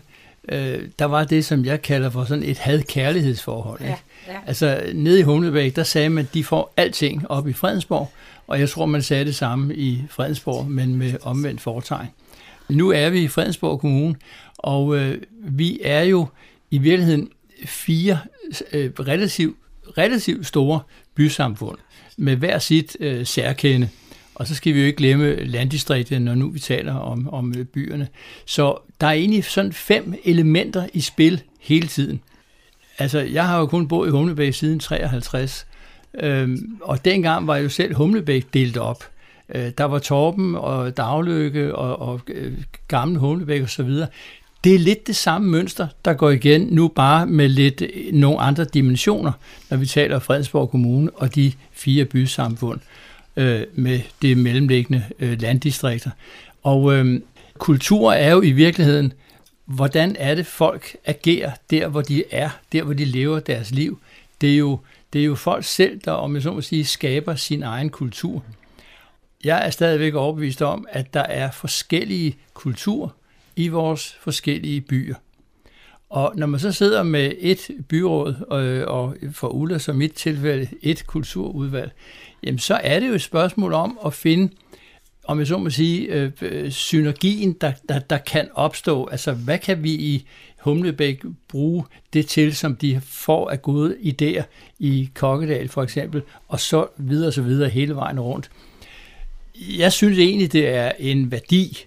[0.50, 3.82] øh, der var det, som jeg kalder for sådan et had-kærlighedsforhold.
[3.82, 3.96] Ikke?
[4.28, 4.40] Ja, ja.
[4.48, 8.12] Altså nede i Humlebæk, der sagde man, at de får alting op i Fredensborg,
[8.48, 12.08] og jeg tror, man sagde det samme i Fredensborg, men med omvendt foretegn.
[12.70, 14.16] Nu er vi i Fredensborg Kommune,
[14.58, 16.28] og øh, vi er jo
[16.72, 17.30] i virkeligheden
[17.66, 18.20] fire
[18.74, 19.58] øh, relativt,
[19.98, 20.80] relativt store
[21.16, 21.78] bysamfund
[22.18, 23.90] med hver sit øh, særkende.
[24.36, 27.66] Og så skal vi jo ikke glemme landdistriktet, når nu vi taler om, om øh,
[27.66, 28.08] byerne.
[28.46, 32.22] Så der er egentlig sådan fem elementer i spil hele tiden.
[33.00, 35.68] Altså, jeg har jo kun boet i Humlebæk siden 53,
[36.20, 39.04] øhm, og dengang var jo selv Humlebæk delt op.
[39.56, 42.54] Øh, der var Torben og Daglykke og, og øh,
[42.88, 44.08] Gamle Humlebæk og så videre.
[44.64, 48.40] Det er lidt det samme mønster, der går igen nu bare med lidt øh, nogle
[48.40, 49.32] andre dimensioner,
[49.70, 52.80] når vi taler Fredensborg Kommune og de fire bysamfund
[53.38, 56.10] øh, med det mellemliggende øh, landdistrikter.
[56.64, 57.22] Og øh,
[57.58, 59.14] kultur er jo i virkeligheden,
[59.66, 64.00] hvordan er det folk agerer der, hvor de er, der, hvor de lever deres liv.
[64.42, 64.80] Det er jo,
[65.14, 68.44] det er jo folk selv, der, om jeg så må sige, skaber sin egen kultur
[69.44, 73.10] jeg er stadigvæk overbevist om, at der er forskellige kulturer
[73.56, 75.16] i vores forskellige byer.
[76.10, 80.68] Og når man så sidder med et byråd, øh, og for Ulla som mit tilfælde
[80.82, 81.92] et kulturudvalg,
[82.44, 84.54] jamen så er det jo et spørgsmål om at finde,
[85.24, 89.06] om jeg så må sige, øh, synergien, der, der, der kan opstå.
[89.06, 90.28] Altså, hvad kan vi i
[90.60, 94.44] Humlebæk bruge det til, som de får af gode idéer
[94.80, 98.50] i Kokkedal for eksempel, og så videre og så videre hele vejen rundt
[99.58, 101.86] jeg synes egentlig, det er en værdi.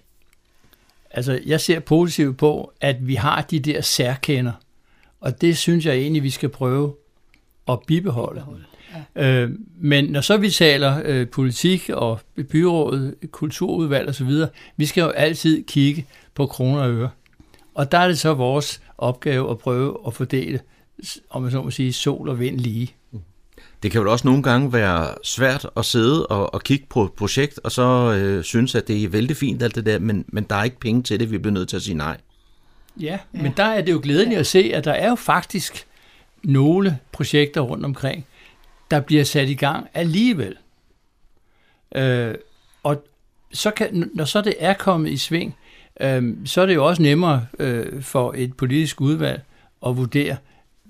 [1.11, 4.51] Altså, jeg ser positivt på, at vi har de der særkender.
[5.21, 6.95] Og det synes jeg egentlig, vi skal prøve
[7.67, 8.43] at bibeholde.
[9.15, 9.23] Ja.
[9.23, 12.19] Øh, men når så vi taler øh, politik og
[12.51, 14.31] byråd, kulturudvalg osv.,
[14.77, 16.05] vi skal jo altid kigge
[16.35, 17.09] på kroner og øre.
[17.75, 20.59] Og der er det så vores opgave at prøve at fordele,
[21.29, 22.95] om man så må sige, sol og vind lige.
[23.83, 27.13] Det kan jo også nogle gange være svært at sidde og, og kigge på et
[27.13, 30.43] projekt, og så øh, synes, at det er vældig fint alt det der, men, men
[30.43, 32.17] der er ikke penge til det, vi bliver nødt til at sige nej.
[32.99, 33.41] Ja, ja.
[33.41, 35.87] men der er det jo glædeligt at se, at der er jo faktisk
[36.43, 38.25] nogle projekter rundt omkring,
[38.91, 40.57] der bliver sat i gang alligevel.
[41.95, 42.35] Øh,
[42.83, 43.03] og
[43.51, 45.55] så kan, når så det er kommet i sving,
[46.01, 49.41] øh, så er det jo også nemmere øh, for et politisk udvalg
[49.85, 50.37] at vurdere,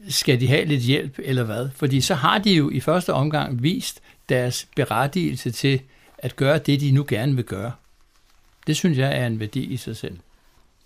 [0.07, 1.69] skal de have lidt hjælp eller hvad?
[1.75, 5.81] Fordi så har de jo i første omgang vist deres berettigelse til
[6.17, 7.71] at gøre det, de nu gerne vil gøre.
[8.67, 10.17] Det synes jeg er en værdi i sig selv.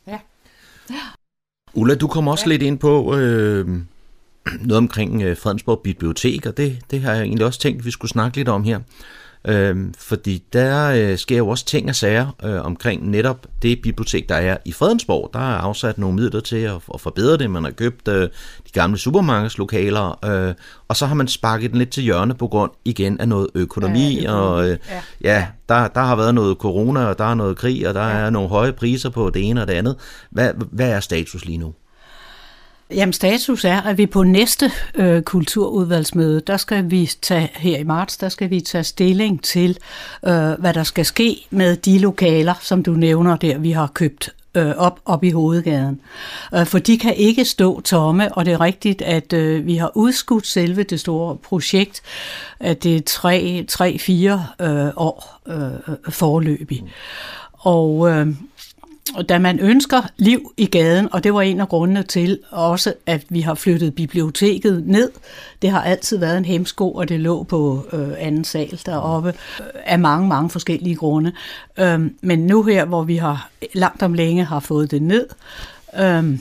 [0.07, 0.19] Ja.
[0.89, 0.95] ja.
[1.73, 2.49] Ulla, du kom også ja.
[2.49, 3.67] lidt ind på øh,
[4.45, 8.11] noget omkring øh, Fredensborg Bibliotek, og det, det har jeg egentlig også tænkt, vi skulle
[8.11, 8.79] snakke lidt om her.
[9.47, 14.29] Øh, fordi der øh, sker jo også ting og sager øh, omkring netop det bibliotek,
[14.29, 15.29] der er i Fredensborg.
[15.33, 17.51] Der er afsat nogle midler til at, at forbedre det.
[17.51, 18.21] Man har købt øh,
[18.67, 20.53] de gamle supermarkedslokaler, øh,
[20.87, 24.21] og så har man sparket den lidt til hjørne på grund igen af noget økonomi.
[24.21, 25.01] Ja, og øh, ja.
[25.21, 28.17] ja, der, der har været noget corona, og der er noget krig, og der ja.
[28.17, 29.95] er nogle høje priser på det ene og det andet.
[30.29, 31.73] Hvad, hvad er status lige nu?
[32.91, 37.83] Jamen status er, at vi på næste øh, kulturudvalgsmøde, der skal vi tage her i
[37.83, 39.77] marts, der skal vi tage stilling til,
[40.25, 44.29] øh, hvad der skal ske med de lokaler, som du nævner der, vi har købt
[44.55, 46.01] øh, op, op i hovedgaden.
[46.55, 49.91] Øh, for de kan ikke stå tomme, og det er rigtigt, at øh, vi har
[49.95, 52.01] udskudt selve det store projekt,
[52.59, 56.83] at det er tre, tre fire øh, år øh, øh forløbig.
[57.53, 58.27] Og øh,
[59.29, 63.23] da man ønsker liv i gaden, og det var en af grundene til også, at
[63.29, 65.11] vi har flyttet biblioteket ned.
[65.61, 69.65] Det har altid været en hemsko, og det lå på øh, anden sal deroppe øh,
[69.85, 71.31] af mange, mange forskellige grunde.
[71.79, 75.27] Øh, men nu her, hvor vi har langt om længe har fået det ned,
[75.99, 76.39] øh,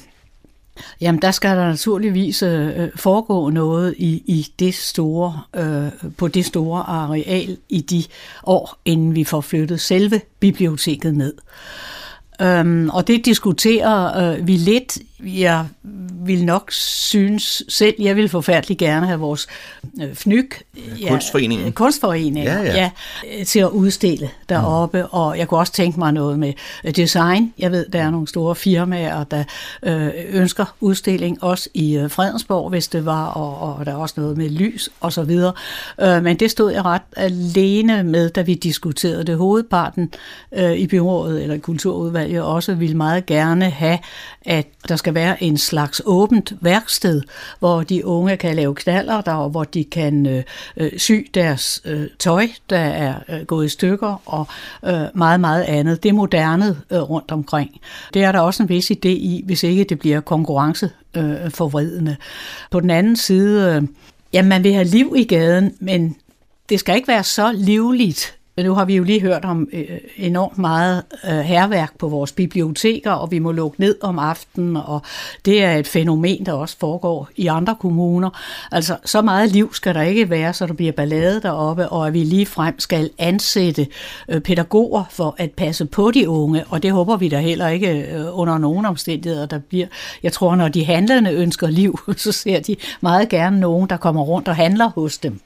[1.00, 6.44] Jamen, der skal der naturligvis øh, foregå noget i, i det store, øh, på det
[6.44, 8.04] store areal i de
[8.44, 11.34] år, inden vi får flyttet selve biblioteket ned.
[12.42, 14.98] Øhm, og det diskuterer øh, vi lidt.
[15.24, 15.66] Jeg
[16.24, 19.46] vil nok synes selv, jeg vil forfærdeligt gerne have vores
[20.02, 20.62] øh, FNYK,
[21.00, 22.74] ja, kunstforeningen, kunstforening ja, ja.
[22.74, 22.90] Ja,
[23.38, 25.02] øh, til at udstille deroppe.
[25.02, 25.08] Mm.
[25.10, 26.52] Og jeg kunne også tænke mig noget med
[26.84, 27.54] øh, design.
[27.58, 29.44] Jeg ved, der er nogle store firmaer, der
[29.82, 34.14] øh, ønsker udstilling, også i øh, Fredensborg, hvis det var, og, og der er også
[34.16, 35.52] noget med lys og så videre.
[36.00, 39.36] Øh, men det stod jeg ret alene med, da vi diskuterede det.
[39.36, 40.12] Hovedparten
[40.52, 43.98] øh, i byrådet eller kulturudvalget også ville meget gerne have,
[44.46, 47.22] at der skal være en slags åbent værksted,
[47.58, 50.42] hvor de unge kan lave knaller der, og hvor de kan øh,
[50.76, 54.46] øh, sy deres øh, tøj, der er øh, gået i stykker, og
[54.84, 56.02] øh, meget, meget andet.
[56.02, 57.70] Det er moderne øh, rundt omkring.
[58.14, 62.10] Det er der også en vis idé i, hvis ikke det bliver konkurrenceforvridende.
[62.10, 62.16] Øh,
[62.70, 63.82] På den anden side, øh,
[64.32, 66.16] ja, man vil have liv i gaden, men
[66.68, 70.58] det skal ikke være så livligt, nu har vi jo lige hørt om øh, enormt
[70.58, 75.02] meget øh, herværk på vores biblioteker, og vi må lukke ned om aftenen, og
[75.44, 78.30] det er et fænomen, der også foregår i andre kommuner.
[78.72, 82.12] Altså, så meget liv skal der ikke være, så der bliver ballade deroppe, og at
[82.12, 83.86] vi lige frem skal ansætte
[84.28, 88.12] øh, pædagoger for at passe på de unge, og det håber vi da heller ikke
[88.12, 89.86] øh, under nogen omstændigheder, der bliver.
[90.22, 94.22] Jeg tror, når de handlende ønsker liv, så ser de meget gerne nogen, der kommer
[94.22, 95.40] rundt og handler hos dem.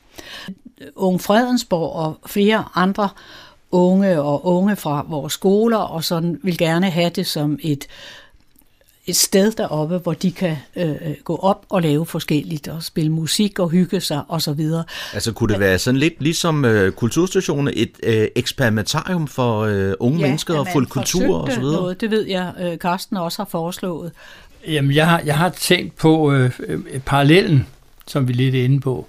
[0.97, 3.09] Ung Fredensborg og flere andre
[3.71, 7.87] unge og unge fra vores skoler, og sådan vil gerne have det som et,
[9.07, 13.59] et sted deroppe, hvor de kan øh, gå op og lave forskelligt, og spille musik
[13.59, 14.61] og hygge sig osv.
[15.15, 20.19] Altså kunne det være sådan lidt ligesom øh, kulturstationen, et øh, eksperimentarium for øh, unge
[20.19, 21.81] ja, mennesker og fuld kultur og så videre?
[21.81, 24.13] Noget, det ved jeg, øh, Carsten også har foreslået.
[24.69, 27.67] Jamen, jeg har, jeg har tænkt på øh, øh, parallellen,
[28.07, 29.07] som vi lidt er inde på.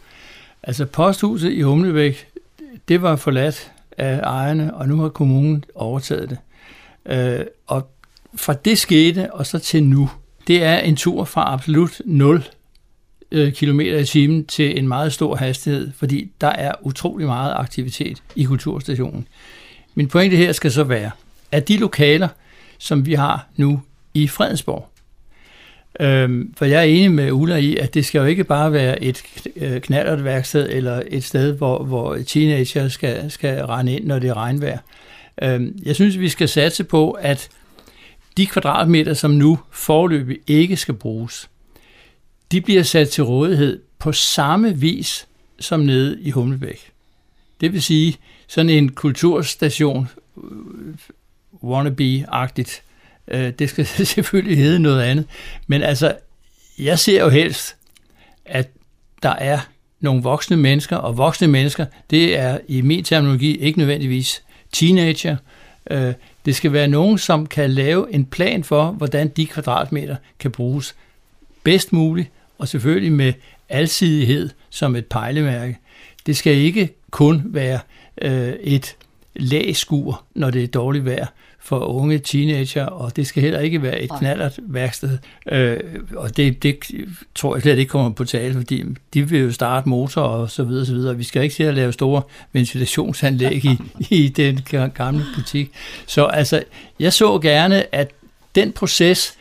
[0.63, 2.27] Altså posthuset i Humlebæk,
[2.87, 6.37] det var forladt af ejerne, og nu har kommunen overtaget det.
[7.05, 7.91] Øh, og
[8.35, 10.09] fra det skete, og så til nu,
[10.47, 12.43] det er en tur fra absolut 0
[13.31, 18.23] øh, km i timen til en meget stor hastighed, fordi der er utrolig meget aktivitet
[18.35, 19.27] i kulturstationen.
[19.95, 21.11] Min pointe her skal så være,
[21.51, 22.27] at de lokaler,
[22.77, 23.81] som vi har nu
[24.13, 24.89] i Fredensborg,
[26.01, 29.03] Øhm, for jeg er enig med Ulla i, at det skal jo ikke bare være
[29.03, 29.23] et
[29.55, 34.29] øh, knallert værksted eller et sted, hvor, hvor teenager skal, skal rende ind, når det
[34.29, 34.77] er regnvejr.
[35.41, 37.49] Øhm, jeg synes, vi skal satse på, at
[38.37, 41.49] de kvadratmeter, som nu forløbig ikke skal bruges,
[42.51, 45.27] de bliver sat til rådighed på samme vis
[45.59, 46.91] som nede i Humlebæk.
[47.61, 50.95] Det vil sige, sådan en kulturstation, øh,
[51.63, 52.83] wannabe-agtigt,
[53.31, 55.25] Øh, det skal selvfølgelig hedde noget andet.
[55.67, 56.15] Men altså,
[56.79, 57.75] jeg ser jo helst,
[58.45, 58.69] at
[59.23, 59.59] der er
[59.99, 65.37] nogle voksne mennesker, og voksne mennesker, det er i min terminologi ikke nødvendigvis teenager.
[65.91, 66.13] Øh,
[66.45, 70.95] det skal være nogen, som kan lave en plan for, hvordan de kvadratmeter kan bruges
[71.63, 73.33] bedst muligt, og selvfølgelig med
[73.69, 75.77] alsidighed som et pejlemærke.
[76.25, 77.79] Det skal ikke kun være
[78.21, 78.95] øh, et
[79.35, 81.27] lagskur, når det er dårligt vejr
[81.69, 85.17] for unge teenager, og det skal heller ikke være et knallert værksted.
[85.51, 85.79] Øh,
[86.15, 86.77] og det, det
[87.35, 90.63] tror jeg slet ikke kommer på tale, fordi de vil jo starte motor og så
[90.63, 91.17] videre, så videre.
[91.17, 92.21] Vi skal ikke til at lave store
[92.53, 93.77] ventilationsanlæg i,
[94.09, 94.61] i den
[94.93, 95.71] gamle butik.
[96.07, 96.63] Så altså,
[96.99, 98.11] jeg så gerne, at
[98.55, 99.33] den proces,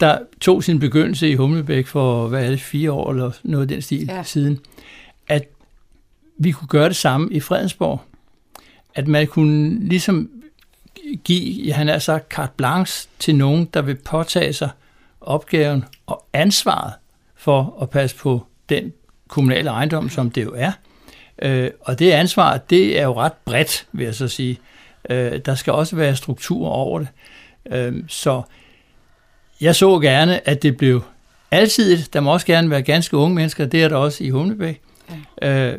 [0.00, 3.68] der tog sin begyndelse i Humlebæk for, hvad er det, fire år eller noget af
[3.68, 4.22] den stil ja.
[4.22, 4.58] siden,
[5.28, 5.48] at
[6.38, 8.00] vi kunne gøre det samme i Fredensborg.
[8.94, 10.30] At man kunne ligesom
[11.16, 14.70] give, han har sagt, carte blanche til nogen, der vil påtage sig
[15.20, 16.92] opgaven og ansvaret
[17.34, 18.92] for at passe på den
[19.28, 20.72] kommunale ejendom, som det jo er.
[21.42, 24.58] Øh, og det ansvar, det er jo ret bredt, vil jeg så sige.
[25.10, 27.08] Øh, der skal også være struktur over det.
[27.70, 28.42] Øh, så
[29.60, 31.02] jeg så gerne, at det blev
[31.50, 32.02] altid.
[32.12, 34.80] Der må også gerne være ganske unge mennesker, det er der også i Humlebæk.
[35.42, 35.74] Ja.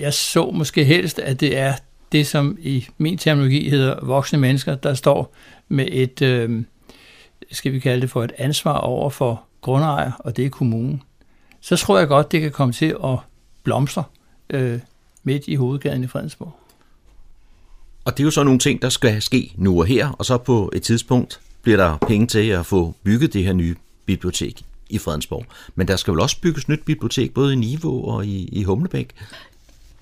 [0.00, 1.74] jeg så måske helst, at det er
[2.12, 5.34] det, som i min terminologi hedder voksne mennesker, der står
[5.68, 6.64] med et, øh,
[7.52, 11.02] skal vi kalde det for et ansvar over for grundejer, og det er kommunen,
[11.60, 13.18] så tror jeg godt, det kan komme til at
[13.64, 14.04] blomstre
[14.50, 14.78] øh,
[15.24, 16.56] midt i hovedgaden i Fredensborg.
[18.04, 20.38] Og det er jo så nogle ting, der skal ske nu og her, og så
[20.38, 24.98] på et tidspunkt bliver der penge til at få bygget det her nye bibliotek i
[24.98, 25.46] Fredensborg.
[25.74, 29.10] Men der skal vel også bygges nyt bibliotek, både i Niveau og i, i Humlebæk?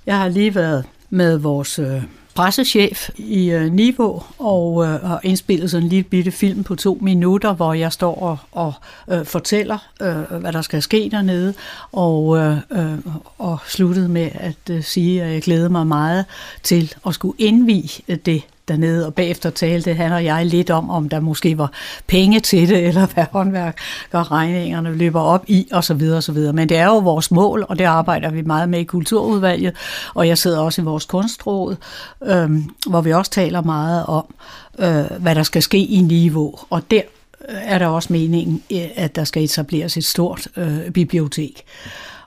[0.07, 0.85] Jeg har lige været
[1.15, 2.03] med vores øh,
[2.35, 6.99] pressechef i øh, Niveau og øh, har indspillet sådan en lille bitte film på to
[7.03, 8.73] minutter, hvor jeg står og, og
[9.11, 11.55] øh, fortæller, øh, hvad der skal ske dernede,
[11.93, 12.99] og, øh, øh,
[13.39, 16.25] og sluttede med at øh, sige, at jeg glæder mig meget
[16.63, 20.91] til at skulle indvige øh, det dernede, og bagefter talte han og jeg lidt om,
[20.91, 21.73] om der måske var
[22.07, 23.79] penge til det, eller hvad håndværk
[24.13, 26.53] gør regningerne løber op i, og så videre, og så videre.
[26.53, 29.73] Men det er jo vores mål, og det arbejder vi meget med i Kulturudvalget,
[30.15, 31.77] og jeg sidder også i vores kunstråd,
[32.25, 32.51] øh,
[32.87, 34.35] hvor vi også taler meget om,
[34.79, 37.03] øh, hvad der skal ske i niveau, og der
[37.49, 41.63] øh, er der også meningen, øh, at der skal etableres et stort øh, bibliotek.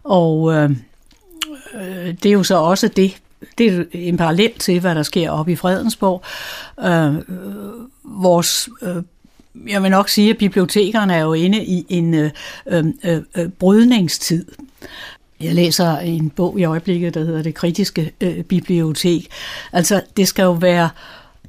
[0.03, 0.71] Og øh,
[1.75, 3.17] øh det er jo så også det,
[3.57, 6.23] det er en parallel til, hvad der sker oppe i Fredensborg.
[6.85, 7.35] Øh,
[8.03, 9.03] vores øh,
[9.67, 12.31] jeg vil nok sige, at bibliotekerne er jo inde i en øh,
[12.67, 14.45] øh, øh, øh brydningstid.
[15.41, 19.27] Jeg læser en bog i øjeblikket, der hedder Det kritiske øh, bibliotek.
[19.73, 20.89] Altså, det skal jo være,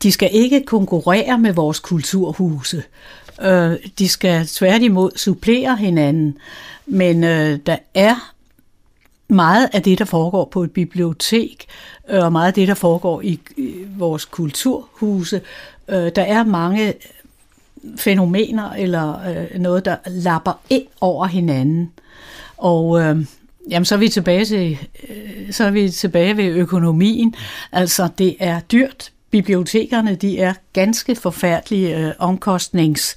[0.02, 2.82] de skal ikke konkurrere med vores kulturhuse.
[3.42, 6.38] Øh, de skal tværtimod supplere hinanden.
[6.86, 8.32] Men øh, der er
[9.28, 11.66] meget af det, der foregår på et bibliotek,
[12.08, 13.40] øh, og meget af det, der foregår i
[13.96, 15.40] vores kulturhuse,
[15.88, 16.94] øh, der er mange
[17.96, 21.92] fænomener eller øh, noget, der lapper ind over hinanden.
[22.56, 23.24] Og øh,
[23.70, 27.34] jamen, så er vi tilbage til øh, så er vi tilbage ved økonomien.
[27.72, 33.16] Altså, det er dyrt bibliotekerne de er ganske forfærdelige øh, omkostningstunge.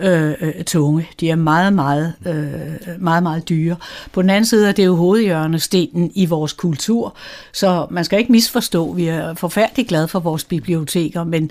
[0.00, 3.76] Øh, øh de er meget, meget, øh, meget, meget dyre.
[4.12, 7.16] På den anden side er det jo hovedhjørnestenen i vores kultur,
[7.52, 11.50] så man skal ikke misforstå, vi er forfærdeligt glade for vores biblioteker, men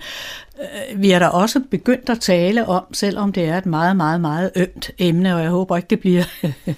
[0.62, 4.22] Øh, vi er da også begyndt at tale om, selvom det er et meget, meget,
[4.22, 6.74] meget ømt emne, og jeg håber ikke, det bliver, øh,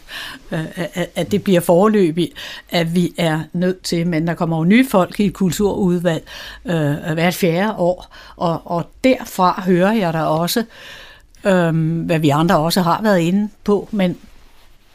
[0.52, 2.34] øh, at det bliver forløbigt,
[2.70, 6.28] at vi er nødt til, men der kommer jo nye folk i kulturudvalg
[6.66, 10.64] øh, hvert fjerde år, og, og derfra hører jeg da også,
[11.44, 14.18] øh, hvad vi andre også har været inde på, men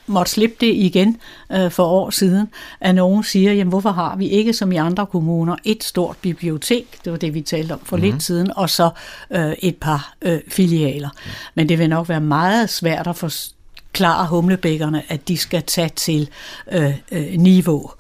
[0.06, 1.16] måtte slippe det igen
[1.52, 2.48] øh, for år siden,
[2.80, 6.98] at nogen siger, jamen hvorfor har vi ikke som i andre kommuner et stort bibliotek,
[7.04, 8.10] det var det vi talte om for mm-hmm.
[8.10, 8.90] lidt siden, og så
[9.30, 11.08] øh, et par øh, filialer.
[11.54, 16.28] Men det vil nok være meget svært at forklare humlebækkerne, at de skal tage til
[16.72, 17.90] øh, øh, niveau.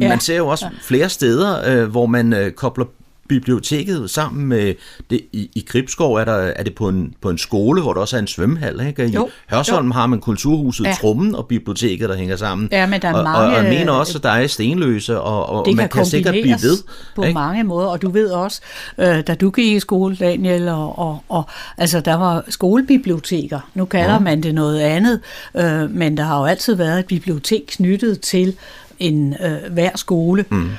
[0.00, 0.08] Ja.
[0.08, 2.84] Man ser jo også flere steder, øh, hvor man øh, kobler
[3.30, 4.74] biblioteket sammen med
[5.10, 8.00] det, i, i Gribskov er, der, er det på en, på en skole, hvor der
[8.00, 8.86] også er en svømmehal.
[8.86, 9.06] Ikke?
[9.06, 9.92] I jo, Hørsholm jo.
[9.92, 10.92] har man kulturhuset ja.
[11.00, 12.68] Trummen og biblioteket, der hænger sammen.
[12.72, 15.20] Ja, men der er og, mange, og, og jeg mener også, at der er Stenløse,
[15.20, 16.78] og, og det man kan, kan sikkert blive ved.
[17.16, 17.34] på ikke?
[17.34, 18.60] mange måder, og du ved også,
[18.98, 21.44] øh, da du gik i skole, Daniel, og, og, og
[21.78, 23.60] altså der var skolebiblioteker.
[23.74, 24.18] Nu kalder ja.
[24.18, 25.20] man det noget andet,
[25.56, 28.56] øh, men der har jo altid været et bibliotek knyttet til
[28.98, 30.44] en øh, hver skole.
[30.50, 30.70] Mm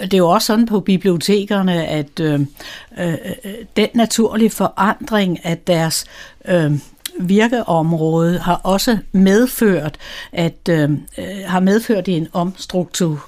[0.00, 2.40] det er jo også sådan på bibliotekerne, at øh,
[2.98, 3.12] øh,
[3.44, 6.04] øh, den naturlige forandring af deres
[6.48, 6.72] øh,
[7.20, 9.98] virkeområde har også medført,
[10.32, 13.24] at øh, øh har medført en omstruktur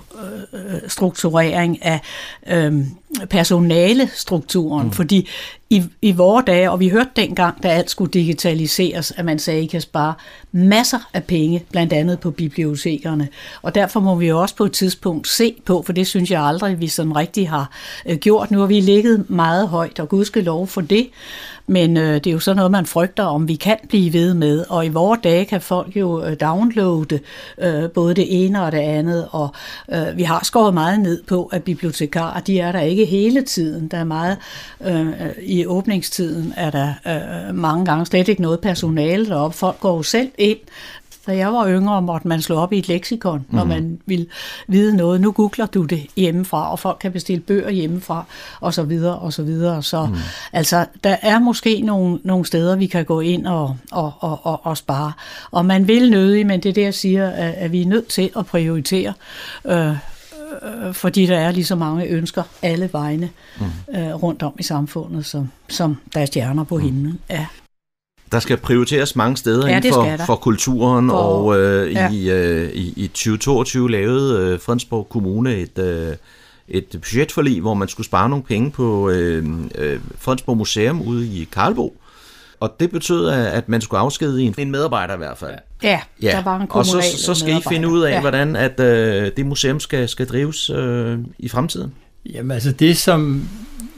[0.85, 2.01] omstrukturering af
[2.47, 2.85] øh,
[3.31, 4.93] personalestrukturen, mm.
[4.93, 5.29] fordi
[5.71, 9.59] i, i vore dage, og vi hørte dengang, da alt skulle digitaliseres, at man sagde,
[9.59, 10.15] at I kan spare
[10.53, 13.29] masser af penge, blandt andet på bibliotekerne.
[13.63, 16.43] Og derfor må vi jo også på et tidspunkt se på, for det synes jeg
[16.43, 17.71] aldrig, vi sådan rigtig har
[18.07, 18.51] øh, gjort.
[18.51, 21.09] Nu har vi ligget meget højt, og Gud skal lov for det.
[21.67, 24.65] Men øh, det er jo sådan noget, man frygter, om vi kan blive ved med.
[24.69, 27.21] Og i vores dage kan folk jo øh, downloade
[27.59, 29.29] øh, både det ene og det andet.
[29.31, 29.55] Og
[29.93, 33.43] øh, Øh, vi har skåret meget ned på, at bibliotekarer, de er der ikke hele
[33.43, 33.89] tiden.
[33.89, 34.37] Der er meget
[34.87, 35.07] øh,
[35.43, 39.57] i åbningstiden, er der øh, mange gange slet ikke noget personale deroppe.
[39.57, 40.59] Folk går jo selv ind
[41.27, 43.69] da jeg var yngre, måtte man slå op i et leksikon, når mm.
[43.69, 44.27] man ville
[44.69, 45.21] vide noget.
[45.21, 48.25] Nu googler du det hjemmefra, og folk kan bestille bøger hjemmefra,
[48.61, 49.83] og så videre, og så videre.
[49.83, 50.15] Så mm.
[50.53, 54.67] altså, der er måske nogle, nogle steder, vi kan gå ind og, og, og, og,
[54.67, 55.13] og spare.
[55.51, 58.09] Og man vil nødig, men det er det, jeg siger, at, at vi er nødt
[58.09, 59.13] til at prioritere.
[59.65, 59.97] Øh, øh
[60.93, 63.97] fordi der er lige så mange ønsker alle vegne mm.
[63.97, 66.83] øh, rundt om i samfundet, som, som der er stjerner på mm.
[66.83, 67.21] himlen.
[67.31, 67.47] Ja.
[68.33, 72.11] Der skal prioriteres mange steder ja, inden for, for kulturen, for, og øh, ja.
[72.11, 76.17] i, øh, i, i 2022 lavede øh, Fredensborg Kommune et, øh,
[76.69, 81.49] et budgetforlig, hvor man skulle spare nogle penge på øh, øh, Fredensborg Museum ude i
[81.53, 81.97] Karlbo.
[82.61, 85.55] Og det betød, at man skulle afskedige en, en medarbejder i hvert fald.
[85.83, 86.31] Ja, ja.
[86.31, 88.21] der var en Og så, så skal I finde ud af, ja.
[88.21, 91.95] hvordan at øh, det museum skal, skal drives øh, i fremtiden.
[92.27, 93.49] Jamen altså det, som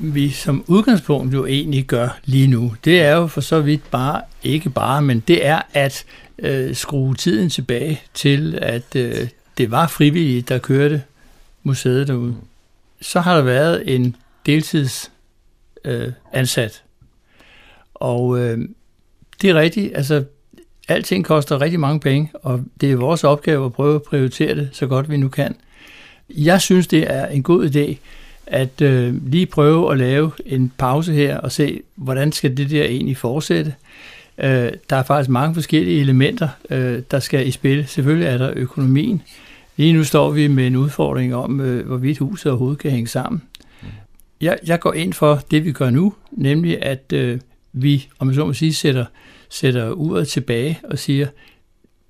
[0.02, 4.22] vi som udgangspunkt jo egentlig gør lige nu, det er jo for så vidt bare,
[4.42, 6.04] ikke bare, men det er at
[6.38, 9.28] øh, skrue tiden tilbage til, at øh,
[9.58, 11.02] det var frivillige, der kørte
[11.62, 12.36] museet derude.
[13.00, 15.10] Så har der været en deltidsansat.
[15.84, 16.82] øh, ansat.
[17.94, 18.58] Og øh,
[19.42, 20.24] det er rigtigt, altså
[20.88, 24.68] alting koster rigtig mange penge, og det er vores opgave at prøve at prioritere det
[24.72, 25.56] så godt vi nu kan.
[26.28, 27.96] Jeg synes, det er en god idé
[28.52, 32.84] at øh, lige prøve at lave en pause her og se, hvordan skal det der
[32.84, 33.74] egentlig fortsætte.
[34.38, 37.86] Øh, der er faktisk mange forskellige elementer, øh, der skal i spil.
[37.86, 39.22] Selvfølgelig er der økonomien.
[39.76, 43.42] Lige nu står vi med en udfordring om, øh, hvorvidt huset overhovedet kan hænge sammen.
[44.40, 47.40] Jeg, jeg går ind for det, vi gør nu, nemlig at øh,
[47.72, 49.04] vi, om jeg så må sige, sætter,
[49.48, 51.26] sætter uret tilbage og siger,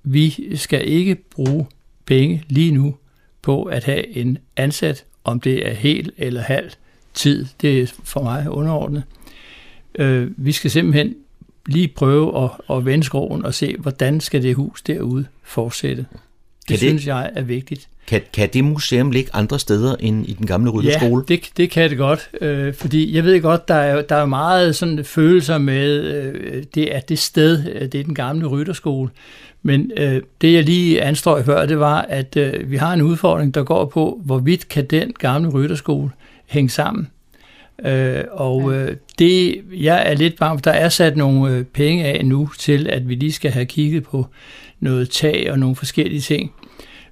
[0.03, 1.65] vi skal ikke bruge
[2.05, 2.95] penge lige nu
[3.41, 6.69] på at have en ansat, om det er helt eller halv
[7.13, 7.45] tid.
[7.61, 9.03] Det er for mig underordnet.
[9.95, 11.15] Øh, vi skal simpelthen
[11.65, 16.05] lige prøve at, at vende skroven og se, hvordan skal det hus derude fortsætte.
[16.61, 17.87] Det, det synes jeg er vigtigt.
[18.07, 21.25] Kan, kan det museum ligge andre steder end i den gamle rytterskole?
[21.29, 24.25] Ja, det, det kan det godt, øh, fordi jeg ved godt, der er, der er
[24.25, 29.09] meget sådan følelser med, øh, det er det sted, øh, det er den gamle rytterskole.
[29.63, 33.53] Men øh, det jeg lige anstrøg før, det var, at øh, vi har en udfordring,
[33.53, 36.09] der går på, hvorvidt kan den gamle rytterskole
[36.45, 37.07] hænge sammen.
[37.85, 42.25] Øh, og øh, det, jeg er lidt bange, der er sat nogle øh, penge af
[42.25, 44.27] nu til, at vi lige skal have kigget på
[44.79, 46.51] noget tag og nogle forskellige ting.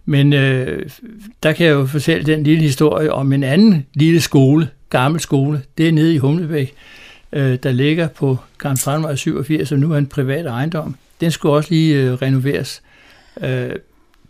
[0.06, 0.90] Men øh,
[1.44, 5.62] der kan jeg jo fortælle den lille historie om en anden lille skole, gammel skole.
[5.78, 6.74] Det er nede i Humlebæk,
[7.34, 10.96] øh, der ligger på Grand Strandvej 87, som nu er en privat ejendom.
[11.22, 12.82] Den skulle også lige øh, renoveres.
[13.42, 13.76] Øh,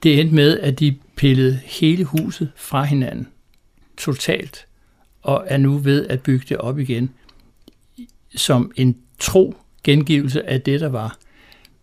[0.03, 3.27] det endte med, at de pillede hele huset fra hinanden.
[3.97, 4.65] Totalt.
[5.21, 7.09] Og er nu ved at bygge det op igen.
[8.35, 11.17] Som en tro gengivelse af det, der var.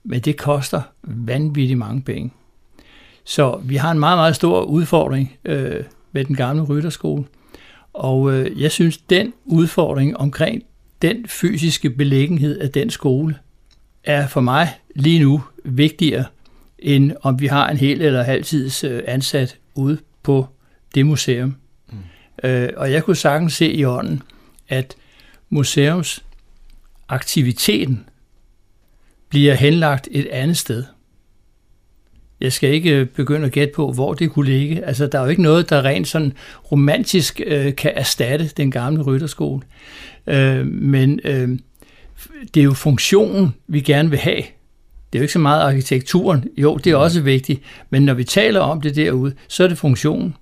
[0.05, 2.33] Men det koster vanvittigt mange penge.
[3.25, 7.25] Så vi har en meget, meget stor udfordring øh, med den gamle rytterskole.
[7.93, 10.63] Og øh, jeg synes, den udfordring omkring
[11.03, 13.39] den fysiske beliggenhed af den skole,
[14.05, 14.69] er for mig
[14.99, 16.25] lige nu vigtigere,
[16.79, 20.47] end om vi har en hel eller halvtids øh, ansat ude på
[20.95, 21.57] det museum.
[21.89, 21.99] Mm.
[22.49, 24.23] Øh, og jeg kunne sagtens se i ånden,
[24.69, 24.97] at
[25.51, 26.25] museums
[27.09, 28.05] aktiviteten
[29.29, 30.85] bliver henlagt et andet sted.
[32.41, 34.85] Jeg skal ikke øh, begynde at gætte på, hvor det kunne ligge.
[34.85, 36.33] Altså, der er jo ikke noget, der rent sådan
[36.73, 39.63] romantisk øh, kan erstatte den gamle rytterskole.
[40.27, 41.59] Øh, men øh,
[42.55, 44.43] det er jo funktionen, vi gerne vil have.
[45.13, 46.45] Det er jo ikke så meget arkitekturen.
[46.57, 47.63] Jo, det er også vigtigt.
[47.91, 50.35] Men når vi taler om det derude, så er det funktionen.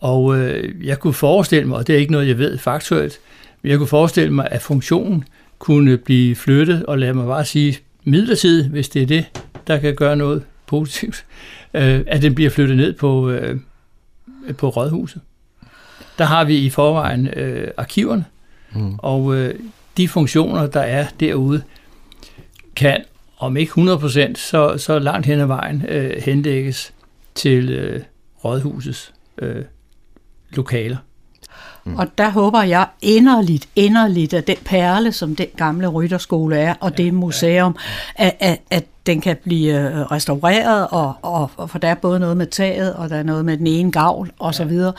[0.00, 3.18] Og øh, jeg kunne forestille mig, og det er ikke noget, jeg ved faktuelt,
[3.62, 5.24] men jeg kunne forestille mig, at funktionen
[5.58, 9.24] kunne blive flyttet, og lad mig bare sige midlertidigt, hvis det er det,
[9.66, 11.24] der kan gøre noget positivt,
[11.74, 13.60] øh, at den bliver flyttet ned på, øh,
[14.58, 15.20] på Rådhuset.
[16.18, 18.24] Der har vi i forvejen øh, arkiverne,
[18.74, 18.94] mm.
[18.98, 19.54] og øh,
[19.96, 21.62] de funktioner, der er derude,
[22.76, 23.04] kan
[23.38, 26.92] om ikke 100%, så, så langt hen ad vejen øh, henlægges
[27.34, 28.02] til øh,
[28.44, 29.64] Rådhusets øh,
[30.50, 30.96] lokaler.
[31.84, 31.96] Mm.
[31.96, 36.90] Og der håber jeg inderligt, inderligt, at den perle, som den gamle rytterskole er, og
[36.98, 37.76] ja, det museum,
[38.18, 38.24] ja.
[38.24, 42.20] At, at, at den kan blive øh, restaureret, og, og, og for der er både
[42.20, 44.92] noget med taget, og der er noget med den ene gavl, og så videre.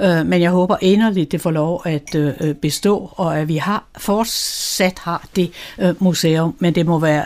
[0.00, 3.84] Øh, men jeg håber inderligt, det får lov at øh, bestå, og at vi har
[3.96, 7.24] fortsat har det øh, museum, men det må være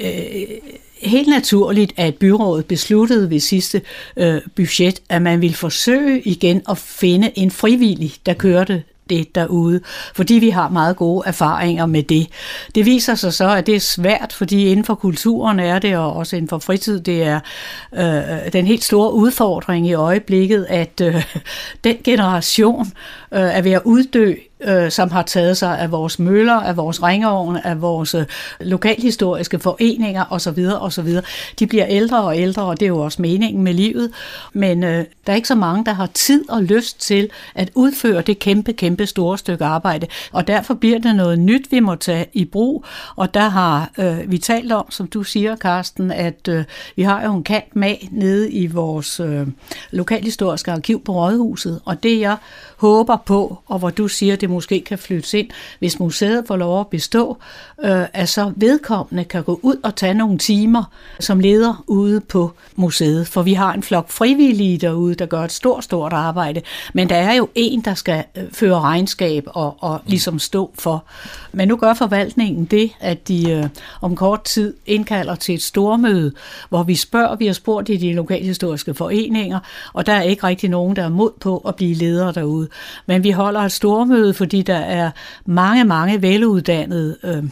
[0.00, 0.08] øh,
[1.02, 3.82] helt naturligt, at byrådet besluttede ved sidste
[4.16, 9.80] øh, budget, at man ville forsøge igen at finde en frivillig, der kørte det derude,
[10.14, 12.26] fordi vi har meget gode erfaringer med det.
[12.74, 16.12] Det viser sig så, at det er svært, fordi inden for kulturen er det, og
[16.12, 17.40] også inden for fritid, det er
[17.94, 21.24] øh, den helt store udfordring i øjeblikket, at øh,
[21.84, 22.86] den generation
[23.32, 24.34] øh, er ved at uddø
[24.64, 28.24] øh, som har taget sig af vores møller, af vores ringeovn, af vores øh,
[28.60, 30.68] lokalhistoriske foreninger osv.
[30.80, 31.08] osv.
[31.58, 34.10] De bliver ældre og ældre, og det er jo også meningen med livet.
[34.52, 38.22] Men øh, der er ikke så mange, der har tid og lyst til at udføre
[38.22, 40.06] det kæmpe, kæmpe store stykke arbejde.
[40.32, 42.84] Og derfor bliver det noget nyt, vi må tage i brug.
[43.16, 46.64] Og der har øh, vi talt om, som du siger, Karsten, at øh,
[46.96, 49.46] vi har jo en kant med nede i vores øh,
[49.90, 51.80] lokalhistoriske arkiv på Rådhuset.
[51.84, 52.36] Og det jeg
[52.76, 55.48] håber på, og hvor du siger, det måske kan flyttes ind,
[55.78, 57.38] hvis museet får lov at bestå,
[57.84, 60.84] øh, at så vedkommende kan gå ud og tage nogle timer
[61.20, 63.28] som leder ude på museet.
[63.28, 66.62] For vi har en flok frivillige derude, der gør et stort, stort arbejde.
[66.94, 71.04] Men der er jo en, der skal øh, føre regnskab og, og ligesom stå for.
[71.52, 73.64] Men nu gør forvaltningen det, at de øh,
[74.00, 76.32] om kort tid indkalder til et stormøde,
[76.68, 79.58] hvor vi spørger, vi har spurgt i de lokalhistoriske foreninger,
[79.92, 82.68] og der er ikke rigtig nogen, der er mod på at blive ledere derude.
[83.06, 85.10] Men vi holder et stormøde, fordi der er
[85.44, 87.44] mange, mange veluddannede øh,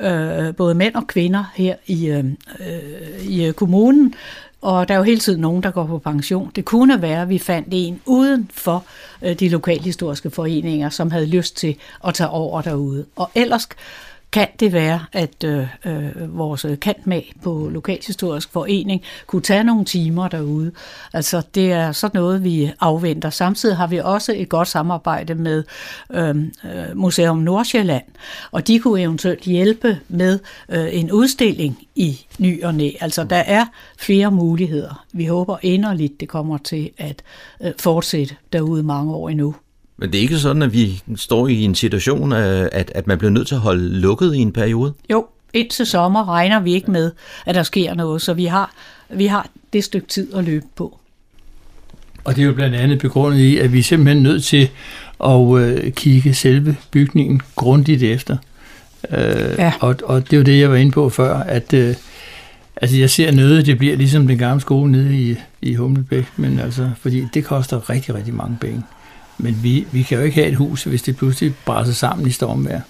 [0.00, 4.14] øh, både mænd og kvinder her i, øhm, øh, i øh, kommunen,
[4.62, 6.50] og der er jo hele tiden nogen, der går på pension.
[6.56, 8.84] Det kunne være, at vi fandt en uden for
[9.22, 13.04] øh, de lokalhistoriske foreninger, som havde lyst til at tage over derude.
[13.16, 13.68] Og ellers
[14.34, 20.28] kan det være, at øh, øh, vores kantmag på Lokalhistorisk Forening kunne tage nogle timer
[20.28, 20.72] derude.
[21.12, 23.30] Altså det er sådan noget, vi afventer.
[23.30, 25.64] Samtidig har vi også et godt samarbejde med
[26.10, 28.04] øhm, øh, Museum Nordsjælland,
[28.50, 32.90] og de kunne eventuelt hjælpe med øh, en udstilling i ny og næ.
[33.00, 33.66] Altså der er
[33.98, 35.04] flere muligheder.
[35.12, 37.22] Vi håber inderligt, det kommer til at
[37.60, 39.54] øh, fortsætte derude mange år endnu.
[39.96, 43.30] Men det er ikke sådan, at vi står i en situation, at, at man bliver
[43.30, 44.94] nødt til at holde lukket i en periode?
[45.10, 47.12] Jo, indtil sommer regner vi ikke med,
[47.46, 48.74] at der sker noget, så vi har,
[49.10, 50.98] vi har det stykke tid at løbe på.
[52.24, 54.70] Og det er jo blandt andet begrundet i, at vi er simpelthen nødt til
[55.24, 58.36] at øh, kigge selve bygningen grundigt efter.
[59.10, 59.72] Øh, ja.
[59.80, 61.94] og, og det er jo det, jeg var inde på før, at øh,
[62.76, 66.58] altså jeg ser nødt, det bliver ligesom den gamle skole nede i, i Humlebæk, men
[66.58, 68.82] altså, fordi det koster rigtig, rigtig mange penge.
[69.38, 72.30] Men vi, vi kan jo ikke have et hus, hvis det pludselig brænder sammen i
[72.30, 72.80] stormvejr.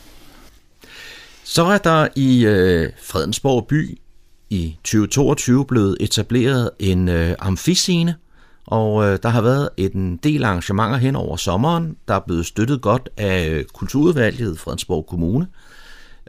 [1.45, 3.99] Så er der i øh, Fredensborg by
[4.51, 8.15] i 2022 blevet etableret en øh, amfiscene,
[8.67, 12.81] og øh, der har været en del arrangementer hen over sommeren, der er blevet støttet
[12.81, 15.47] godt af øh, Kulturudvalget i Fredensborg Kommune.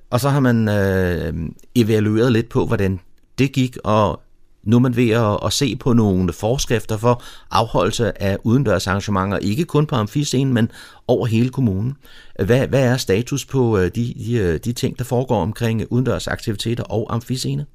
[0.09, 1.34] Og så har man øh,
[1.76, 2.99] evalueret lidt på, hvordan
[3.38, 4.22] det gik, og
[4.66, 9.38] nu er man ved at, at se på nogle forskrifter for afholdelse af udendørs arrangementer,
[9.38, 10.72] ikke kun på amfiscenen, men
[11.07, 11.97] over hele kommunen.
[12.45, 16.28] Hvad, hvad er status på øh, de, de, øh, de ting, der foregår omkring udendørs
[16.28, 17.66] aktiviteter og amfiscene?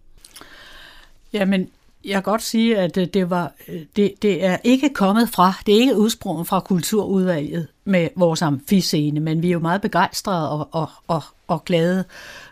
[1.33, 1.69] Jamen,
[2.05, 3.53] jeg kan godt sige, at øh, det, var,
[3.97, 9.21] det, det er ikke kommet fra, det er ikke udsprunget fra kulturudvalget med vores amfiscene,
[9.21, 12.05] men vi er jo meget begejstrede og, og, og, og glade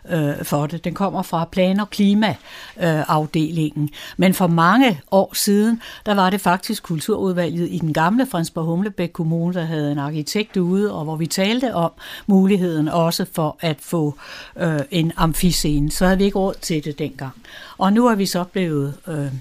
[0.09, 0.83] øh, for det.
[0.83, 3.83] Den kommer fra plan- og klimaafdelingen.
[3.83, 8.65] Øh, men for mange år siden, der var det faktisk kulturudvalget i den gamle Fransborg
[8.65, 11.91] Humlebæk Kommune, der havde en arkitekt ude, og hvor vi talte om
[12.27, 14.17] muligheden også for at få
[14.57, 15.91] øh, en amfiscene.
[15.91, 17.33] Så havde vi ikke råd til det dengang.
[17.77, 18.93] Og nu er vi så blevet...
[19.07, 19.33] Øh,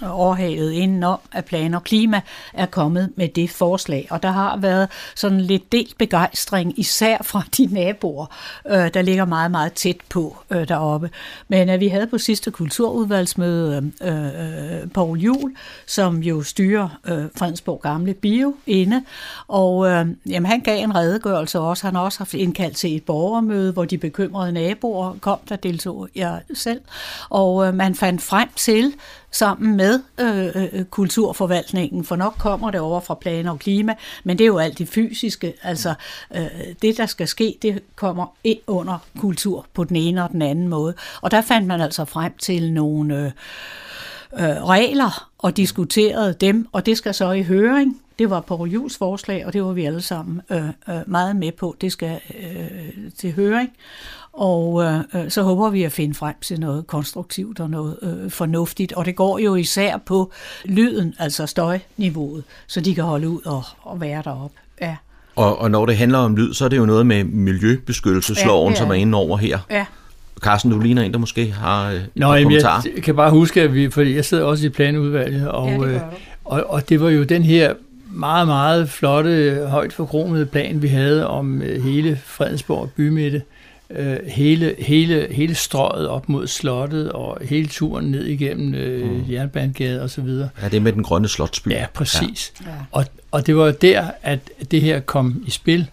[0.00, 2.20] overhavet indenom, at plan og klima
[2.54, 4.06] er kommet med det forslag.
[4.10, 8.26] Og der har været sådan lidt delt begejstring, især fra de naboer,
[8.70, 11.10] øh, der ligger meget, meget tæt på øh, deroppe.
[11.48, 16.88] Men at øh, vi havde på sidste kulturudvalgsmøde øh, øh, Poul Jul, som jo styrer
[17.04, 19.04] øh, Fredensborg Gamle Bio inde,
[19.48, 21.86] og øh, jamen, han gav en redegørelse også.
[21.86, 26.08] Han har også haft indkaldt til et borgermøde, hvor de bekymrede naboer kom, der deltog
[26.14, 26.80] jeg selv.
[27.30, 28.94] Og øh, man fandt frem til,
[29.32, 33.94] sammen med øh, øh, øh, kulturforvaltningen, for nok kommer det over fra planer og klima,
[34.24, 35.54] men det er jo alt det fysiske.
[35.62, 35.94] Altså,
[36.34, 36.46] øh,
[36.82, 40.68] det der skal ske, det kommer ind under kultur på den ene og den anden
[40.68, 40.94] måde.
[41.20, 43.30] Og der fandt man altså frem til nogle øh,
[44.44, 48.01] øh, regler og diskuterede dem, og det skal så i høring.
[48.18, 51.52] Det var på Jules forslag, og det var vi alle sammen øh, øh, meget med
[51.52, 51.76] på.
[51.80, 53.70] Det skal øh, til høring.
[54.32, 58.30] Og øh, øh, så håber vi at finde frem til noget konstruktivt og noget øh,
[58.30, 58.92] fornuftigt.
[58.92, 60.32] Og det går jo især på
[60.64, 64.56] lyden, altså støjniveauet, så de kan holde ud og, og være deroppe.
[64.80, 64.96] Ja.
[65.36, 68.78] Og, og når det handler om lyd, så er det jo noget med miljøbeskyttelsesloven, ja,
[68.78, 69.58] som er inde over her.
[69.70, 69.86] Ja.
[70.40, 73.74] Carsten, du ligner en, der måske har øh, Nå, jamen, jeg kan bare huske, at
[73.74, 76.00] vi, fordi jeg sidder også i planudvalget, og, ja, det øh,
[76.44, 77.74] og, og det var jo den her
[78.12, 83.42] meget, meget flotte, højt forkromede plan, vi havde om øh, hele Fredensborg bymidte,
[83.90, 89.24] øh, hele, hele, hele strøget op mod slottet og hele turen ned igennem øh, mm.
[89.32, 90.48] Jernbanegade og så videre.
[90.62, 91.68] Ja, det er med den grønne slotsby.
[91.68, 92.52] Ja, præcis.
[92.60, 92.70] Ja.
[92.90, 94.40] Og, og det var der, at
[94.70, 95.90] det her kom i spil.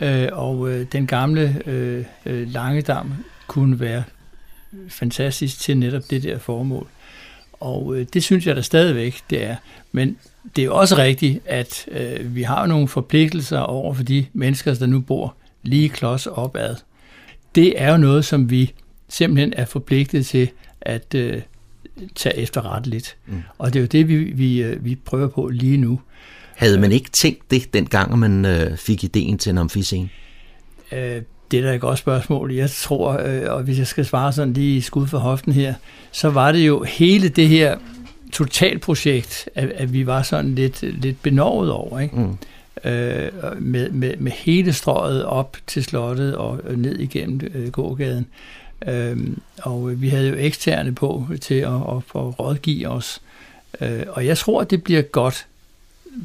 [0.00, 3.14] øh, og øh, den gamle øh, øh, Langedam
[3.46, 4.02] kunne være
[4.88, 6.86] fantastisk til netop det der formål.
[7.60, 9.56] Og øh, det synes jeg da stadigvæk, det er.
[9.92, 10.16] Men
[10.56, 14.86] det er også rigtigt, at øh, vi har nogle forpligtelser over for de mennesker, der
[14.86, 16.76] nu bor lige klods opad.
[17.54, 18.72] Det er jo noget, som vi
[19.08, 21.42] simpelthen er forpligtet til at øh,
[22.14, 23.16] tage efterretteligt.
[23.26, 23.42] Mm.
[23.58, 26.00] Og det er jo det, vi, vi, øh, vi prøver på lige nu.
[26.56, 30.08] Havde man ikke tænkt det, dengang man øh, fik ideen til en amfiscene?
[30.92, 32.52] Øh, det er da et godt spørgsmål.
[32.52, 35.74] Jeg tror, øh, og hvis jeg skal svare sådan lige i skud for hoften her,
[36.12, 37.78] så var det jo hele det her
[38.32, 42.16] totalprojekt, at, at vi var sådan lidt, lidt benovet over, ikke?
[42.16, 42.38] Mm.
[42.84, 48.26] Øh, med, med, med hele strøget op til slottet og ned igennem øh, gågaden.
[48.86, 49.16] Øh,
[49.62, 53.20] og vi havde jo eksterne på til at, at, at rådgive os.
[53.80, 55.46] Øh, og jeg tror, det bliver godt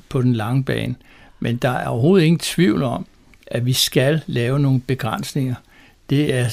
[0.09, 0.95] på den lange bane.
[1.39, 3.05] Men der er overhovedet ingen tvivl om,
[3.47, 5.55] at vi skal lave nogle begrænsninger.
[6.09, 6.47] Det er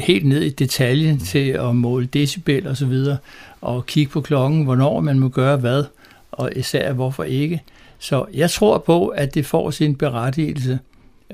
[0.00, 1.20] helt ned i detaljen mm.
[1.20, 3.16] til at måle decibel og så videre,
[3.60, 5.84] og kigge på klokken, hvornår man må gøre hvad,
[6.32, 7.62] og især hvorfor ikke.
[7.98, 10.78] Så jeg tror på, at det får sin berettigelse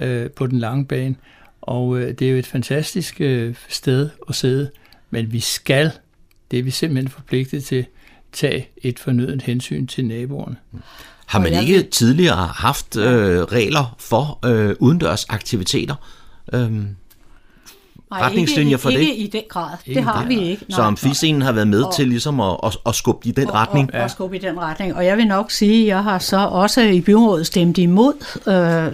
[0.01, 1.17] øh, på den lange bane,
[1.63, 4.71] og øh, det er jo et fantastisk øh, sted at sidde,
[5.11, 5.91] men vi skal,
[6.51, 7.87] det er vi simpelthen forpligtet til,
[8.33, 10.57] tage et fornødent hensyn til naboerne.
[10.73, 10.79] Mm.
[11.27, 15.95] Har man ikke tidligere haft øh, regler for øh, udendørs aktiviteter?
[16.53, 16.97] Øhm,
[18.11, 19.09] Nej, retningslinjer ikke, for ikke det?
[19.09, 19.71] Ikke i den grad.
[19.87, 20.29] Ikke det har der.
[20.29, 20.65] vi ikke.
[20.69, 20.77] Nej.
[20.77, 23.55] Så amfiscenen har været med og, til ligesom at, at, at skubbe i den og,
[23.55, 23.95] retning?
[23.95, 24.95] Og, og skubbe i den retning.
[24.95, 28.13] Og jeg vil nok sige, at jeg har så også i byrådet stemt imod,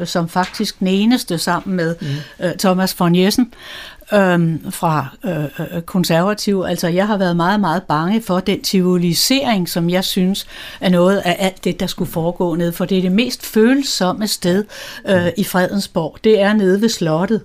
[0.00, 2.46] øh, som faktisk den eneste sammen med mm.
[2.46, 3.52] øh, Thomas von Jessen,
[4.12, 6.64] øhm, fra øh, øh, konservativ.
[6.68, 10.46] Altså, jeg har været meget, meget bange for den civilisering, som jeg synes
[10.80, 12.72] er noget af alt det, der skulle foregå ned.
[12.72, 14.64] For det er det mest følsomme sted
[15.08, 16.18] øh, i Fredensborg.
[16.24, 17.40] Det er nede ved slottet,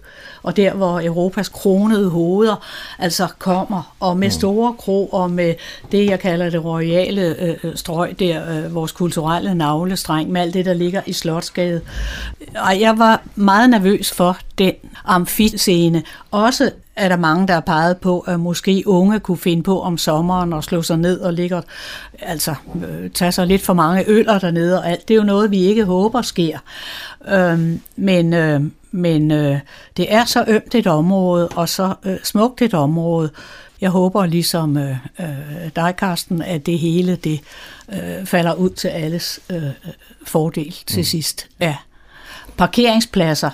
[0.48, 2.56] og der, hvor Europas kronede hoveder
[3.00, 4.32] altså kommer, og med mm.
[4.32, 5.54] store kro, og med
[5.92, 10.66] det, jeg kalder det royale øh, strøg der, øh, vores kulturelle navlestreng, med alt det,
[10.66, 11.82] der ligger i Slotsgade.
[12.56, 14.74] Og jeg var meget nervøs for den
[15.06, 19.82] amfiscene, også er der mange, der har peget på, at måske unge kunne finde på
[19.82, 21.62] om sommeren og slå sig ned og ligge
[22.20, 22.56] altså
[22.88, 25.08] øh, tage sig lidt for mange øller dernede og alt.
[25.08, 26.58] Det er jo noget, vi ikke håber sker.
[27.28, 28.62] Øhm, men øh,
[28.92, 29.60] men øh,
[29.98, 33.30] det er så ømt et område, og så øh, smukt et område.
[33.82, 37.40] Jeg håber ligesom øh, øh, dig, Karsten, at det hele det
[37.94, 39.64] øh, falder ud til alles øh,
[40.26, 41.04] fordel til mm.
[41.04, 41.48] sidst.
[41.60, 41.76] Ja.
[42.58, 43.50] Parkeringspladser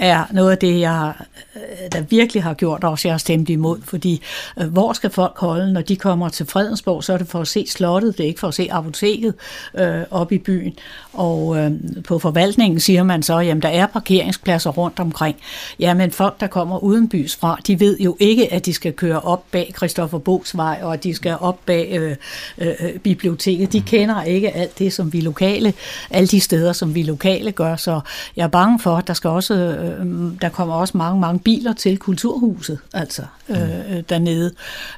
[0.00, 1.12] er noget af det, jeg
[1.56, 4.22] øh, der virkelig har gjort også, jeg har stemt imod, fordi
[4.60, 7.48] øh, hvor skal folk holde, når de kommer til Fredensborg, så er det for at
[7.48, 9.34] se slottet, det er ikke for at se apoteket
[9.74, 10.78] øh, op i byen.
[11.12, 11.72] Og øh,
[12.04, 15.36] på forvaltningen siger man så, jamen der er parkeringspladser rundt omkring.
[15.78, 19.20] Jamen folk, der kommer uden bys fra, de ved jo ikke, at de skal køre
[19.20, 22.16] op bag Christoffer Bogs vej, og at de skal op bag øh,
[22.58, 23.72] øh, øh, biblioteket.
[23.72, 25.72] De kender ikke alt det, som vi lokale,
[26.10, 28.00] alle de steder, som vi lokale gør, så
[28.36, 31.38] jeg er bange for, at der skal også øh, øh, der kommer også mange, mange
[31.38, 34.04] biler til kulturhuset, altså øh, mm.
[34.04, 34.52] dernede.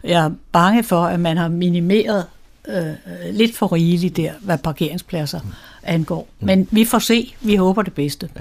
[0.05, 2.25] Jeg er bange for, at man har minimeret
[2.69, 2.95] øh,
[3.33, 5.49] lidt for rigeligt der, hvad parkeringspladser mm.
[5.83, 6.29] angår.
[6.41, 7.35] Men vi får se.
[7.41, 8.29] Vi håber det bedste.
[8.37, 8.41] Ja.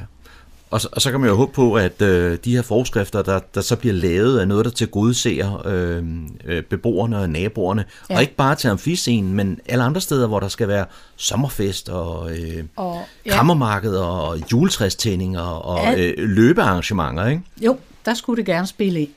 [0.72, 3.39] Og så, og så kan man jo håbe på, at øh, de her forskrifter, der,
[3.55, 6.03] der så bliver lavet, er noget, der til gode ser øh,
[6.45, 7.86] øh, beboerne og naboerne.
[8.09, 8.15] Ja.
[8.15, 12.32] Og ikke bare til amfiscenen, men alle andre steder, hvor der skal være sommerfest og,
[12.32, 13.36] øh, og ja.
[13.36, 15.95] kammermarked og juletræstænding og, ja.
[15.97, 17.41] øh, løbearrangementer, ikke?
[17.61, 19.09] Jo, der skulle det gerne spille ind.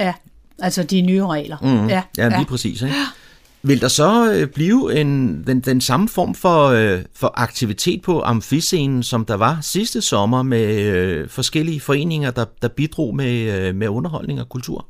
[0.00, 0.14] Ja,
[0.58, 1.56] altså de nye regler.
[1.62, 2.44] Mm, ja, ja, lige ja.
[2.44, 2.82] præcis.
[2.82, 2.94] Ikke?
[3.66, 8.22] Vil der så øh, blive en, den, den samme form for, øh, for aktivitet på
[8.22, 13.74] amfiscenen, som der var sidste sommer med øh, forskellige foreninger, der, der bidrog med, øh,
[13.74, 14.86] med underholdning og kultur?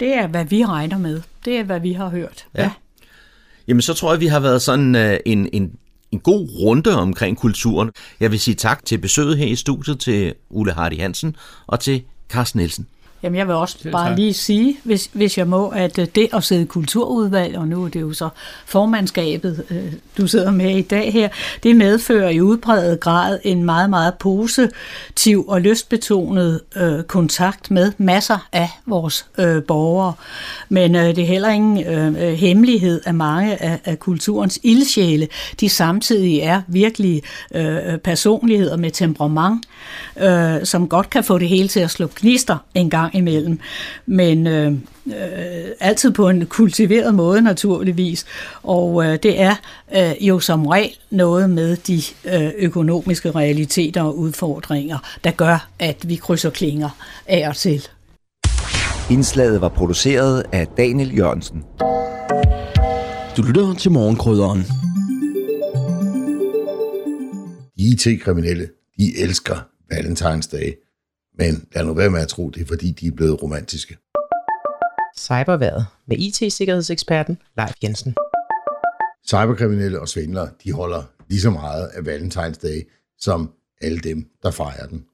[0.00, 1.22] Det er, hvad vi regner med.
[1.44, 2.46] Det er, hvad vi har hørt.
[2.54, 2.62] Ja.
[2.62, 2.70] ja.
[3.68, 5.72] Jamen, så tror jeg, vi har været sådan øh, en, en,
[6.12, 7.90] en god runde omkring kulturen.
[8.20, 11.36] Jeg vil sige tak til besøget her i studiet til Ulle Hardy Hansen
[11.66, 12.86] og til Carsten Nielsen.
[13.22, 16.28] Jamen jeg vil også Selv bare lige sige, hvis, hvis jeg må, at øh, det
[16.32, 18.28] at sidde i kulturudvalg, og nu er det jo så
[18.66, 21.28] formandskabet, øh, du sidder med i dag her,
[21.62, 28.48] det medfører i udbredet grad en meget, meget positiv og lystbetonet øh, kontakt med masser
[28.52, 30.12] af vores øh, borgere.
[30.68, 35.28] Men øh, det er heller ingen øh, hemmelighed, at mange af, af kulturens ildsjæle,
[35.60, 37.22] de samtidig er virkelig
[37.54, 39.66] øh, personligheder med temperament,
[40.20, 43.60] øh, som godt kan få det hele til at slå knister en gang gang imellem.
[44.06, 44.72] Men øh,
[45.06, 48.26] øh, altid på en kultiveret måde naturligvis.
[48.62, 49.54] Og øh, det er
[49.96, 56.08] øh, jo som regel noget med de øh, økonomiske realiteter og udfordringer, der gør, at
[56.08, 56.90] vi krydser klinger
[57.26, 57.88] af og til.
[59.10, 61.64] Indslaget var produceret af Daniel Jørgensen.
[63.36, 64.64] Du lytter til morgenkrydderen.
[67.76, 69.56] IT-kriminelle, de elsker
[69.90, 70.74] Valentinsdag.
[71.38, 73.96] Men lad nu være med at tro, det er fordi, de er blevet romantiske.
[75.18, 78.14] Cyberværet med IT-sikkerhedseksperten Leif Jensen.
[79.26, 82.86] Cyberkriminelle og svindlere, de holder lige så meget af Valentinsdag,
[83.18, 85.04] som alle dem, der fejrer den.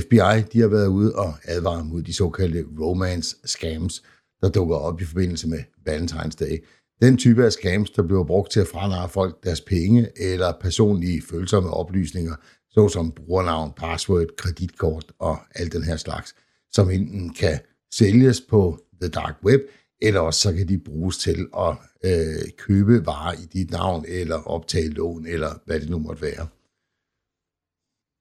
[0.00, 4.02] FBI de har været ude og advare mod de såkaldte romance scams,
[4.40, 6.62] der dukker op i forbindelse med Valentinsdag.
[7.02, 11.22] Den type af scams, der bliver brugt til at franare folk deres penge eller personlige
[11.30, 12.34] følsomme oplysninger,
[12.74, 16.34] såsom brugernavn, password, kreditkort og alt den her slags,
[16.72, 17.58] som enten kan
[17.92, 19.60] sælges på the dark web,
[20.02, 24.36] eller også så kan de bruges til at øh, købe varer i dit navn, eller
[24.36, 26.46] optage lån, eller hvad det nu måtte være.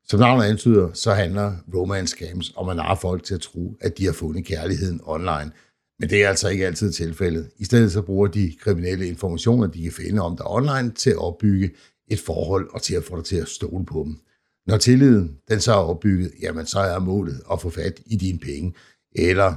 [0.08, 3.98] Som navnet antyder, så handler romance scams om at narre folk til at tro, at
[3.98, 5.52] de har fundet kærligheden online.
[6.00, 7.50] Men det er altså ikke altid tilfældet.
[7.58, 11.18] I stedet så bruger de kriminelle informationer, de kan finde om dig online, til at
[11.18, 11.72] opbygge
[12.08, 14.20] et forhold og til at få dig til at stole på dem.
[14.68, 18.40] Når tilliden den så er opbygget, jamen så er målet at få fat i dine
[18.40, 18.74] penge,
[19.16, 19.56] eller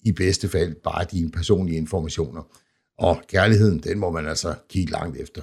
[0.00, 2.42] i bedste fald bare dine personlige informationer.
[2.98, 5.42] Og kærligheden, den må man altså kigge langt efter.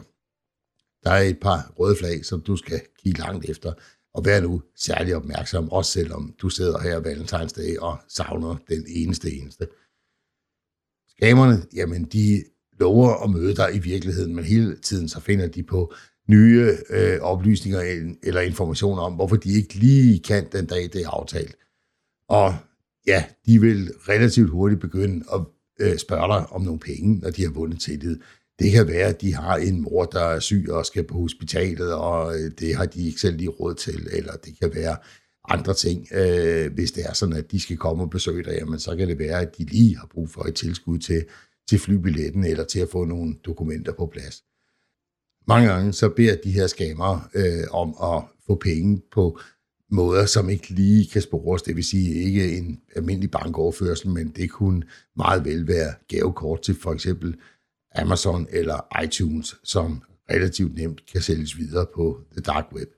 [1.03, 3.73] Der er et par røde flag, som du skal kigge langt efter,
[4.13, 9.31] og vær nu særlig opmærksom, også selvom du sidder her valentinsdag og savner den eneste
[9.31, 9.67] eneste.
[11.09, 12.43] Skamerne, jamen de
[12.79, 15.93] lover at møde dig i virkeligheden, men hele tiden så finder de på
[16.29, 21.09] nye øh, oplysninger eller informationer om, hvorfor de ikke lige kan den dag, det er
[21.09, 21.55] aftalt.
[22.29, 22.55] Og
[23.07, 25.41] ja, de vil relativt hurtigt begynde at
[25.79, 28.19] øh, spørge dig om nogle penge, når de har vundet tillid.
[28.59, 31.93] Det kan være, at de har en mor, der er syg og skal på hospitalet,
[31.93, 34.97] og øh, det har de ikke selv lige råd til, eller det kan være
[35.49, 36.07] andre ting.
[36.13, 39.07] Øh, hvis det er sådan, at de skal komme og besøge dig, jamen, så kan
[39.07, 41.25] det være, at de lige har brug for et tilskud til,
[41.69, 44.43] til flybilletten, eller til at få nogle dokumenter på plads.
[45.49, 49.39] Mange gange så beder de her skamere øh, om at få penge på
[49.91, 51.61] måder, som ikke lige kan spores.
[51.61, 54.83] Det vil sige ikke en almindelig bankoverførsel, men det kunne
[55.17, 57.35] meget vel være gavekort til for eksempel
[57.95, 62.89] Amazon eller iTunes, som relativt nemt kan sælges videre på the dark web.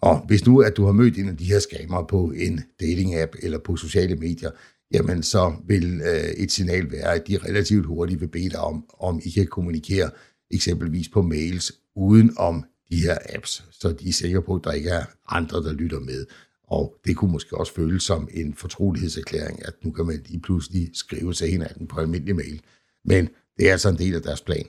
[0.00, 3.32] Og hvis nu, at du har mødt en af de her skammer på en dating-app
[3.42, 4.50] eller på sociale medier,
[4.92, 8.84] jamen så vil øh, et signal være, at de relativt hurtigt vil bede dig om,
[8.98, 10.10] om I kan kommunikere
[10.50, 14.72] eksempelvis på mails uden om de her apps, så de er sikre på, at der
[14.72, 16.26] ikke er andre, der lytter med.
[16.62, 20.90] Og det kunne måske også føles som en fortrolighedserklæring, at nu kan man lige pludselig
[20.94, 22.62] skrive til hinanden på almindelig mail.
[23.04, 24.66] Men det er altså en del af deres plan.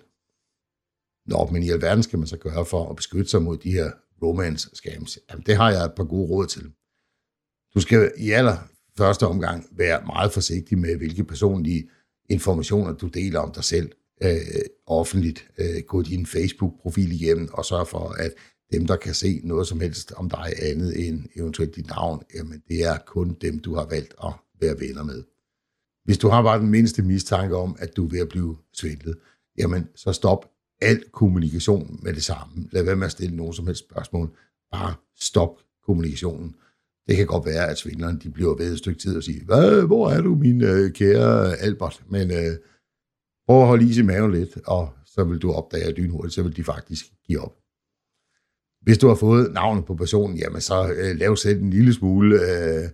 [1.25, 3.91] Nå, men i alverden skal man så gøre for at beskytte sig mod de her
[4.21, 5.19] romance scams?
[5.29, 6.71] Jamen, det har jeg et par gode råd til.
[7.75, 8.57] Du skal i aller
[8.97, 11.89] første omgang være meget forsigtig med, hvilke personlige
[12.29, 13.91] informationer du deler om dig selv
[14.23, 15.47] øh, offentligt.
[15.57, 18.31] Øh, gå din Facebook-profil igennem og sørge for, at
[18.71, 22.63] dem, der kan se noget som helst om dig andet end eventuelt dit navn, jamen
[22.67, 25.23] det er kun dem, du har valgt at være venner med.
[26.05, 29.17] Hvis du har bare den mindste mistanke om, at du er ved at blive svindlet,
[29.57, 30.45] jamen så stop
[30.81, 32.69] al kommunikation med det samme.
[32.71, 34.37] Lad være med at stille nogen som helst spørgsmål.
[34.71, 36.55] Bare stop kommunikationen.
[37.07, 39.81] Det kan godt være, at svindlerne de bliver ved et stykke tid og siger, Hvad,
[39.87, 42.03] hvor er du, min øh, kære Albert?
[42.09, 42.57] Men øh,
[43.49, 46.43] prøv at holde is i maven lidt, og så vil du opdage at lynhurtigt, så
[46.43, 47.55] vil de faktisk give op.
[48.81, 52.35] Hvis du har fået navnet på personen, jamen så øh, lav selv en lille smule
[52.41, 52.89] øh,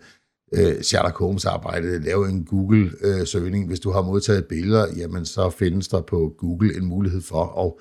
[0.54, 3.64] øh, Sherlock Holmes arbejde, lav en Google-søgning.
[3.64, 7.44] Øh, Hvis du har modtaget billeder, jamen så findes der på Google en mulighed for
[7.66, 7.74] at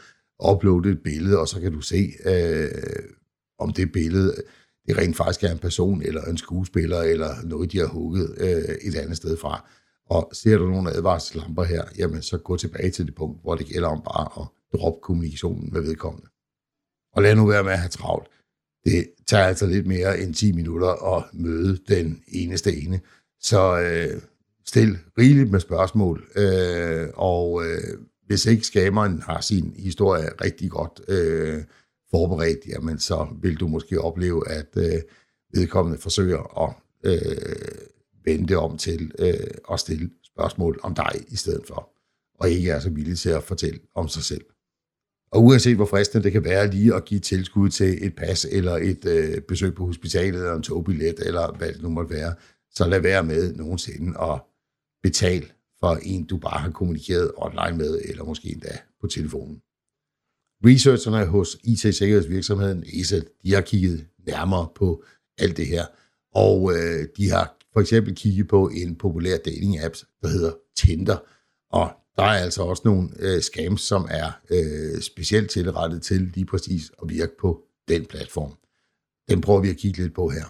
[0.52, 2.68] uploade et billede, og så kan du se, øh,
[3.58, 4.34] om det billede
[4.86, 8.74] det rent faktisk er en person, eller en skuespiller, eller noget, de har hugget øh,
[8.82, 9.68] et andet sted fra.
[10.10, 13.66] Og ser du nogle advarselslamper her, jamen så gå tilbage til det punkt, hvor det
[13.66, 16.28] gælder om bare at droppe kommunikationen med vedkommende.
[17.12, 18.28] Og lad nu være med at have travlt.
[18.84, 23.00] Det tager altså lidt mere end 10 minutter at møde den eneste ene.
[23.40, 24.22] Så øh,
[24.66, 31.00] stil rigeligt med spørgsmål, øh, og øh, hvis ikke skameren har sin historie rigtig godt
[31.08, 31.64] øh,
[32.10, 35.02] forberedt, jamen så vil du måske opleve, at øh,
[35.54, 36.74] vedkommende forsøger at
[37.04, 37.93] øh,
[38.24, 39.34] vende om til øh,
[39.72, 41.90] at stille spørgsmål om dig i stedet for,
[42.40, 44.44] og ikke er så villig til at fortælle om sig selv.
[45.32, 48.72] Og uanset hvor fristende det kan være lige at give tilskud til et pas, eller
[48.72, 52.34] et øh, besøg på hospitalet, eller en togbillet, eller hvad det nu måtte være,
[52.70, 54.40] så lad være med nogensinde at
[55.02, 55.46] betale
[55.80, 59.60] for en, du bare har kommunikeret online med, eller måske endda på telefonen.
[60.66, 65.04] Researcherne hos IT-sikkerhedsvirksomheden ESA, de har kigget nærmere på
[65.38, 65.86] alt det her,
[66.34, 71.16] og øh, de har for eksempel kigge på en populær dating-app, der hedder Tinder,
[71.70, 76.46] og der er altså også nogle øh, scams, som er øh, specielt tilrettet til lige
[76.46, 78.52] præcis at virke på den platform.
[79.28, 80.44] Den prøver vi at kigge lidt på her.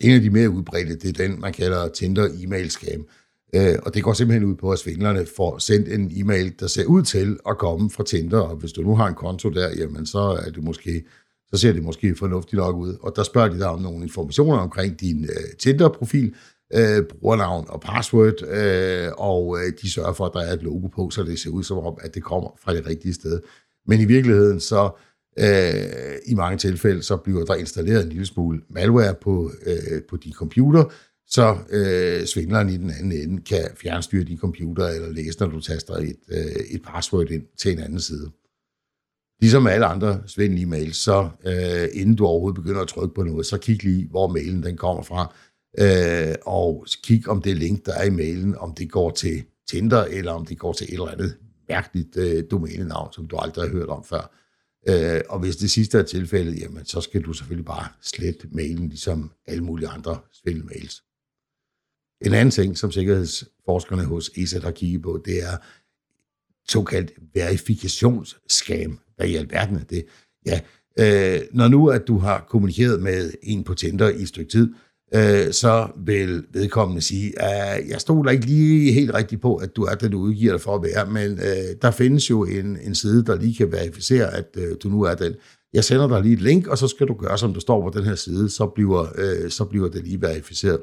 [0.00, 3.06] En af de mere udbredte, det er den, man kalder Tinder e-mail scam.
[3.54, 6.84] Øh, og det går simpelthen ud på, at svindlerne får sendt en e-mail, der ser
[6.84, 10.06] ud til at komme fra Tinder, og hvis du nu har en konto der, jamen
[10.06, 11.04] så er det måske
[11.52, 12.96] så ser det måske fornuftigt nok ud.
[13.00, 16.34] Og der spørger de dig om nogle informationer omkring din øh, Tinder-profil,
[16.74, 20.86] øh, brugernavn og password, øh, og øh, de sørger for, at der er et logo
[20.86, 23.40] på, så det ser ud som om, at det kommer fra det rigtige sted.
[23.86, 24.90] Men i virkeligheden så
[25.38, 30.16] øh, i mange tilfælde, så bliver der installeret en lille smule malware på, øh, på
[30.16, 30.84] de computer,
[31.30, 35.60] så øh, svindleren i den anden ende kan fjernstyre din computer eller læse, når du
[35.60, 38.30] taster et, øh, et password ind til en anden side.
[39.40, 43.46] Ligesom alle andre svindlige mails, så øh, inden du overhovedet begynder at trykke på noget,
[43.46, 45.34] så kig lige, hvor mailen den kommer fra,
[45.78, 50.04] øh, og kig om det link, der er i mailen, om det går til Tinder,
[50.04, 51.36] eller om det går til et eller andet
[51.68, 54.34] mærkeligt øh, domænenavn, som du aldrig har hørt om før.
[54.88, 58.88] Øh, og hvis det sidste er tilfældet, jamen, så skal du selvfølgelig bare slette mailen,
[58.88, 61.02] ligesom alle mulige andre svindelmails.
[62.26, 65.56] En anden ting, som sikkerhedsforskerne hos ESA har kigget på, det er
[66.70, 68.98] såkaldt verifikationsskam.
[69.16, 70.04] Hvad i alverden er det?
[70.46, 70.60] Ja,
[70.98, 74.74] øh, når nu at du har kommunikeret med en på Tinder i et stykke tid,
[75.14, 79.82] øh, så vil vedkommende sige, at jeg stoler ikke lige helt rigtigt på, at du
[79.82, 82.94] er den, du udgiver dig for at være, men øh, der findes jo en, en
[82.94, 85.34] side, der lige kan verificere, at øh, du nu er den.
[85.72, 87.98] Jeg sender dig lige et link, og så skal du gøre, som der står på
[87.98, 90.80] den her side, så bliver, øh, så bliver det lige verificeret.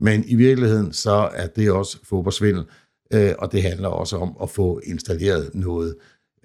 [0.00, 2.64] Men i virkeligheden, så er det også fodboldsvindel,
[3.12, 5.96] øh, og det handler også om at få installeret noget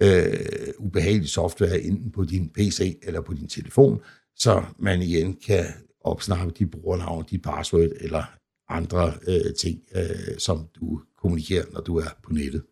[0.02, 4.00] øh, ubehagelig software enten på din PC eller på din telefon,
[4.36, 5.64] så man igen kan
[6.00, 8.24] opsnappe dit brugernavn, dit password eller
[8.68, 12.62] andre øh, ting, øh, som du kommunikerer, når du er på nettet.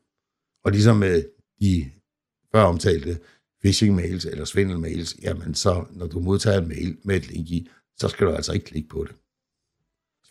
[0.64, 1.24] Og ligesom med
[1.60, 1.90] de
[2.52, 3.18] før omtalte
[3.64, 8.08] phishing-mails eller svindel-mails, jamen så når du modtager en mail med et link i, så
[8.08, 9.16] skal du altså ikke klikke på det.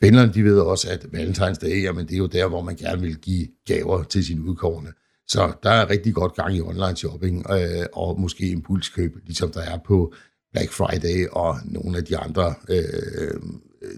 [0.03, 3.15] Spænderne, de ved også, at Valentinsdag, jamen det er jo der, hvor man gerne vil
[3.17, 4.91] give gaver til sine udkårende.
[5.27, 9.61] Så der er rigtig godt gang i online shopping, øh, og måske impulskøb, ligesom der
[9.61, 10.13] er på
[10.53, 12.83] Black Friday og nogle af de andre øh,
[13.17, 13.41] øh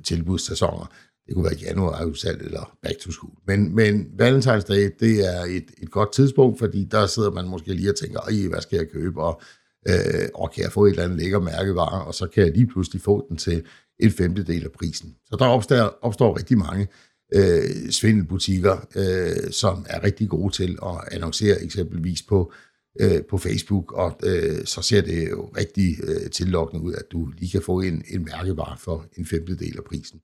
[0.03, 0.91] tilbudssæsoner.
[1.28, 3.34] Det kunne være januar udsalg eller back to school.
[3.47, 7.89] Men, men Valentinsdag, det er et, et godt tidspunkt, fordi der sidder man måske lige
[7.89, 9.41] og tænker, Ej, hvad skal jeg købe, og,
[9.88, 12.68] øh, og kan jeg få et eller andet lækker mærkevare, og så kan jeg lige
[12.68, 13.64] pludselig få den til
[13.99, 15.15] en femtedel af prisen.
[15.25, 16.87] Så der opstår, opstår rigtig mange
[17.33, 22.53] øh, svindelbutikker, øh, som er rigtig gode til at annoncere eksempelvis på,
[22.99, 27.25] øh, på Facebook, og øh, så ser det jo rigtig øh, tillokkende ud, at du
[27.37, 30.19] lige kan få en, en mærkevare for en femtedel af prisen.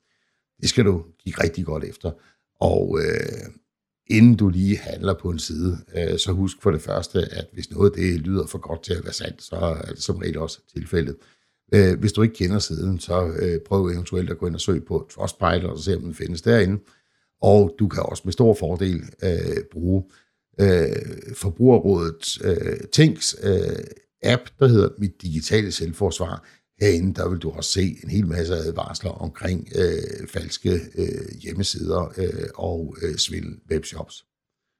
[0.62, 2.12] Det skal du kigge rigtig godt efter.
[2.60, 3.54] Og øh,
[4.08, 7.72] inden du lige handler på en side, øh, så husk for det første, at hvis
[7.72, 10.60] noget det lyder for godt til at være sandt, så er det som regel også
[10.74, 11.16] tilfældet.
[11.22, 11.41] Øh,
[11.74, 14.82] Øh, hvis du ikke kender siden, så øh, prøv eventuelt at gå ind og søge
[14.82, 16.84] på Trustpilot og se, om den findes derinde.
[17.42, 20.04] Og du kan også med stor fordel øh, bruge
[20.60, 23.84] øh, Forbrugerrådet øh, Tænks øh,
[24.24, 26.48] app, der hedder Mit Digitale Selvforsvar.
[26.80, 32.14] Herinde der vil du også se en hel masse advarsler omkring øh, falske øh, hjemmesider
[32.18, 34.26] øh, og øh, svindel webshops.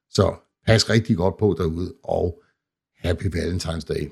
[0.10, 0.36] Så
[0.66, 2.42] pas rigtig godt på derude, og
[2.98, 4.12] Happy Valentine's Day.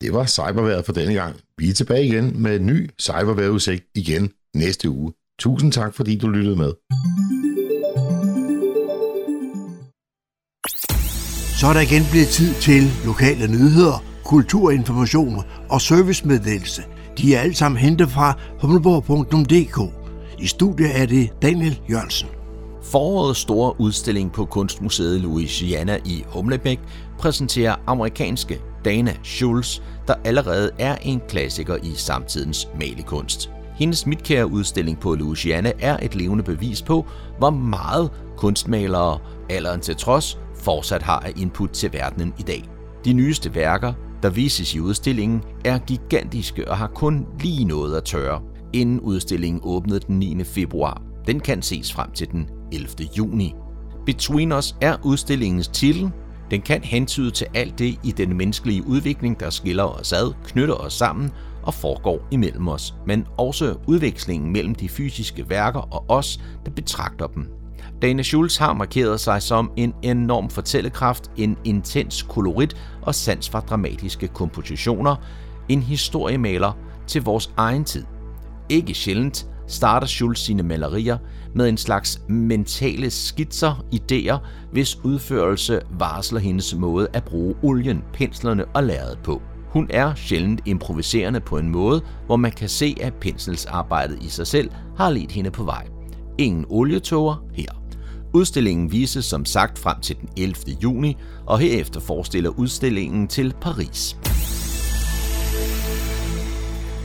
[0.00, 1.36] Det var cyberværet for denne gang.
[1.58, 5.12] Vi er tilbage igen med en ny cyberværetudsigt igen næste uge.
[5.38, 6.72] Tusind tak, fordi du lyttede med.
[11.60, 16.82] Så er der igen blevet tid til lokale nyheder, kulturinformation og servicemeddelelse.
[17.18, 19.94] De er alle sammen hentet fra humleborg.dk.
[20.38, 22.28] I studiet er det Daniel Jørgensen.
[22.82, 26.78] Forårets store udstilling på Kunstmuseet Louisiana i Humlebæk
[27.18, 33.50] præsenterer amerikanske Dana Schulz, der allerede er en klassiker i samtidens malekunst.
[33.76, 37.06] Hendes midtkære-udstilling på Louisiana er et levende bevis på,
[37.38, 39.18] hvor meget kunstmalere,
[39.50, 42.68] alderen til trods, fortsat har af input til verdenen i dag.
[43.04, 48.04] De nyeste værker, der vises i udstillingen, er gigantiske og har kun lige noget at
[48.04, 50.44] tørre, inden udstillingen åbnede den 9.
[50.44, 51.02] februar.
[51.26, 52.88] Den kan ses frem til den 11.
[53.18, 53.54] juni.
[54.06, 56.10] Between Us er udstillingens titel.
[56.50, 60.74] Den kan hentyde til alt det i den menneskelige udvikling, der skiller os ad, knytter
[60.74, 61.30] os sammen
[61.62, 67.26] og foregår imellem os, men også udvekslingen mellem de fysiske værker og os, der betragter
[67.26, 67.48] dem.
[68.02, 73.60] Dana Schulz har markeret sig som en enorm fortællekraft, en intens kolorit og sans for
[73.60, 75.16] dramatiske kompositioner,
[75.68, 76.72] en historiemaler
[77.06, 78.04] til vores egen tid.
[78.68, 81.18] Ikke sjældent starter Schulz sine malerier
[81.54, 84.36] med en slags mentale skitser, idéer,
[84.72, 89.42] hvis udførelse varsler hendes måde at bruge olien, penslerne og lærredet på.
[89.70, 94.46] Hun er sjældent improviserende på en måde, hvor man kan se, at penselsarbejdet i sig
[94.46, 95.86] selv har ledt hende på vej.
[96.38, 97.70] Ingen olietoger her.
[98.34, 100.54] Udstillingen vises som sagt frem til den 11.
[100.82, 104.16] juni, og herefter forestiller udstillingen til Paris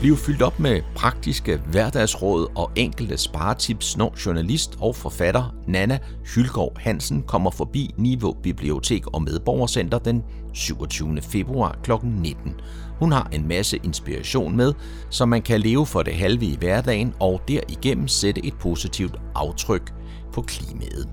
[0.03, 5.99] blive fyldt op med praktiske hverdagsråd og enkelte sparetips, når journalist og forfatter Nana
[6.35, 10.23] Hylgaard Hansen kommer forbi Niveau Bibliotek og Medborgercenter den
[10.53, 11.21] 27.
[11.21, 11.91] februar kl.
[12.03, 12.53] 19.
[12.99, 14.73] Hun har en masse inspiration med,
[15.09, 19.93] så man kan leve for det halve i hverdagen og derigennem sætte et positivt aftryk
[20.33, 21.09] på klimaet.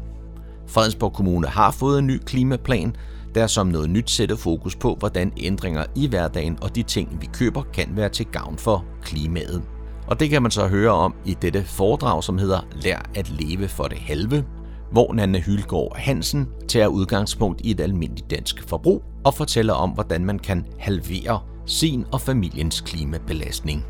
[0.67, 2.97] Fredensborg Kommune har fået en ny klimaplan,
[3.35, 7.29] der som noget nyt sætter fokus på, hvordan ændringer i hverdagen og de ting, vi
[7.33, 9.63] køber, kan være til gavn for klimaet.
[10.07, 13.69] Og det kan man så høre om i dette foredrag, som hedder Lær at leve
[13.69, 14.45] for det halve,
[14.93, 20.25] hvor Nanne Hylgaard Hansen tager udgangspunkt i et almindeligt dansk forbrug og fortæller om, hvordan
[20.25, 23.85] man kan halvere sin og familiens klimabelastning.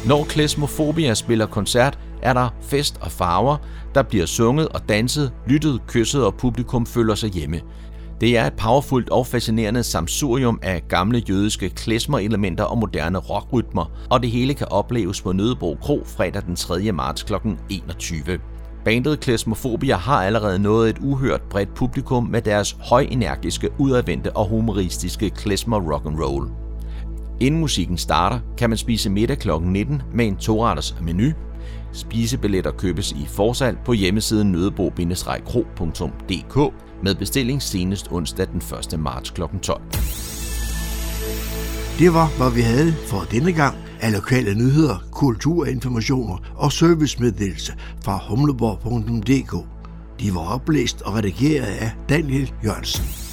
[0.07, 3.57] Når Klesmofobia spiller koncert, er der fest og farver,
[3.95, 7.61] der bliver sunget og danset, lyttet, kysset og publikum føler sig hjemme.
[8.21, 14.21] Det er et powerfult og fascinerende samsurium af gamle jødiske klesmerelementer og moderne rockrytmer, og
[14.21, 16.91] det hele kan opleves på Nødebro Kro fredag den 3.
[16.91, 17.34] marts kl.
[17.69, 18.39] 21.
[18.86, 25.30] Bandet Klesmofobia har allerede nået et uhørt bredt publikum med deres højenergiske, udadvendte og humoristiske
[25.30, 26.50] klesmer rock and roll.
[27.40, 29.50] Inden musikken starter, kan man spise middag kl.
[29.62, 31.32] 19 med en toretters menu.
[31.94, 36.74] Spisebilletter købes i forsalg på hjemmesiden nødebo-kro.dk
[37.04, 38.62] med bestilling senest onsdag den
[38.94, 39.00] 1.
[39.00, 39.42] marts kl.
[39.62, 39.82] 12.
[42.00, 47.74] Det var, hvad vi havde for denne gang af lokale nyheder, kulturinformationer og servicemeddelelse
[48.04, 49.68] fra humleborg.dk.
[50.20, 53.33] De var oplæst og redigeret af Daniel Jørgensen.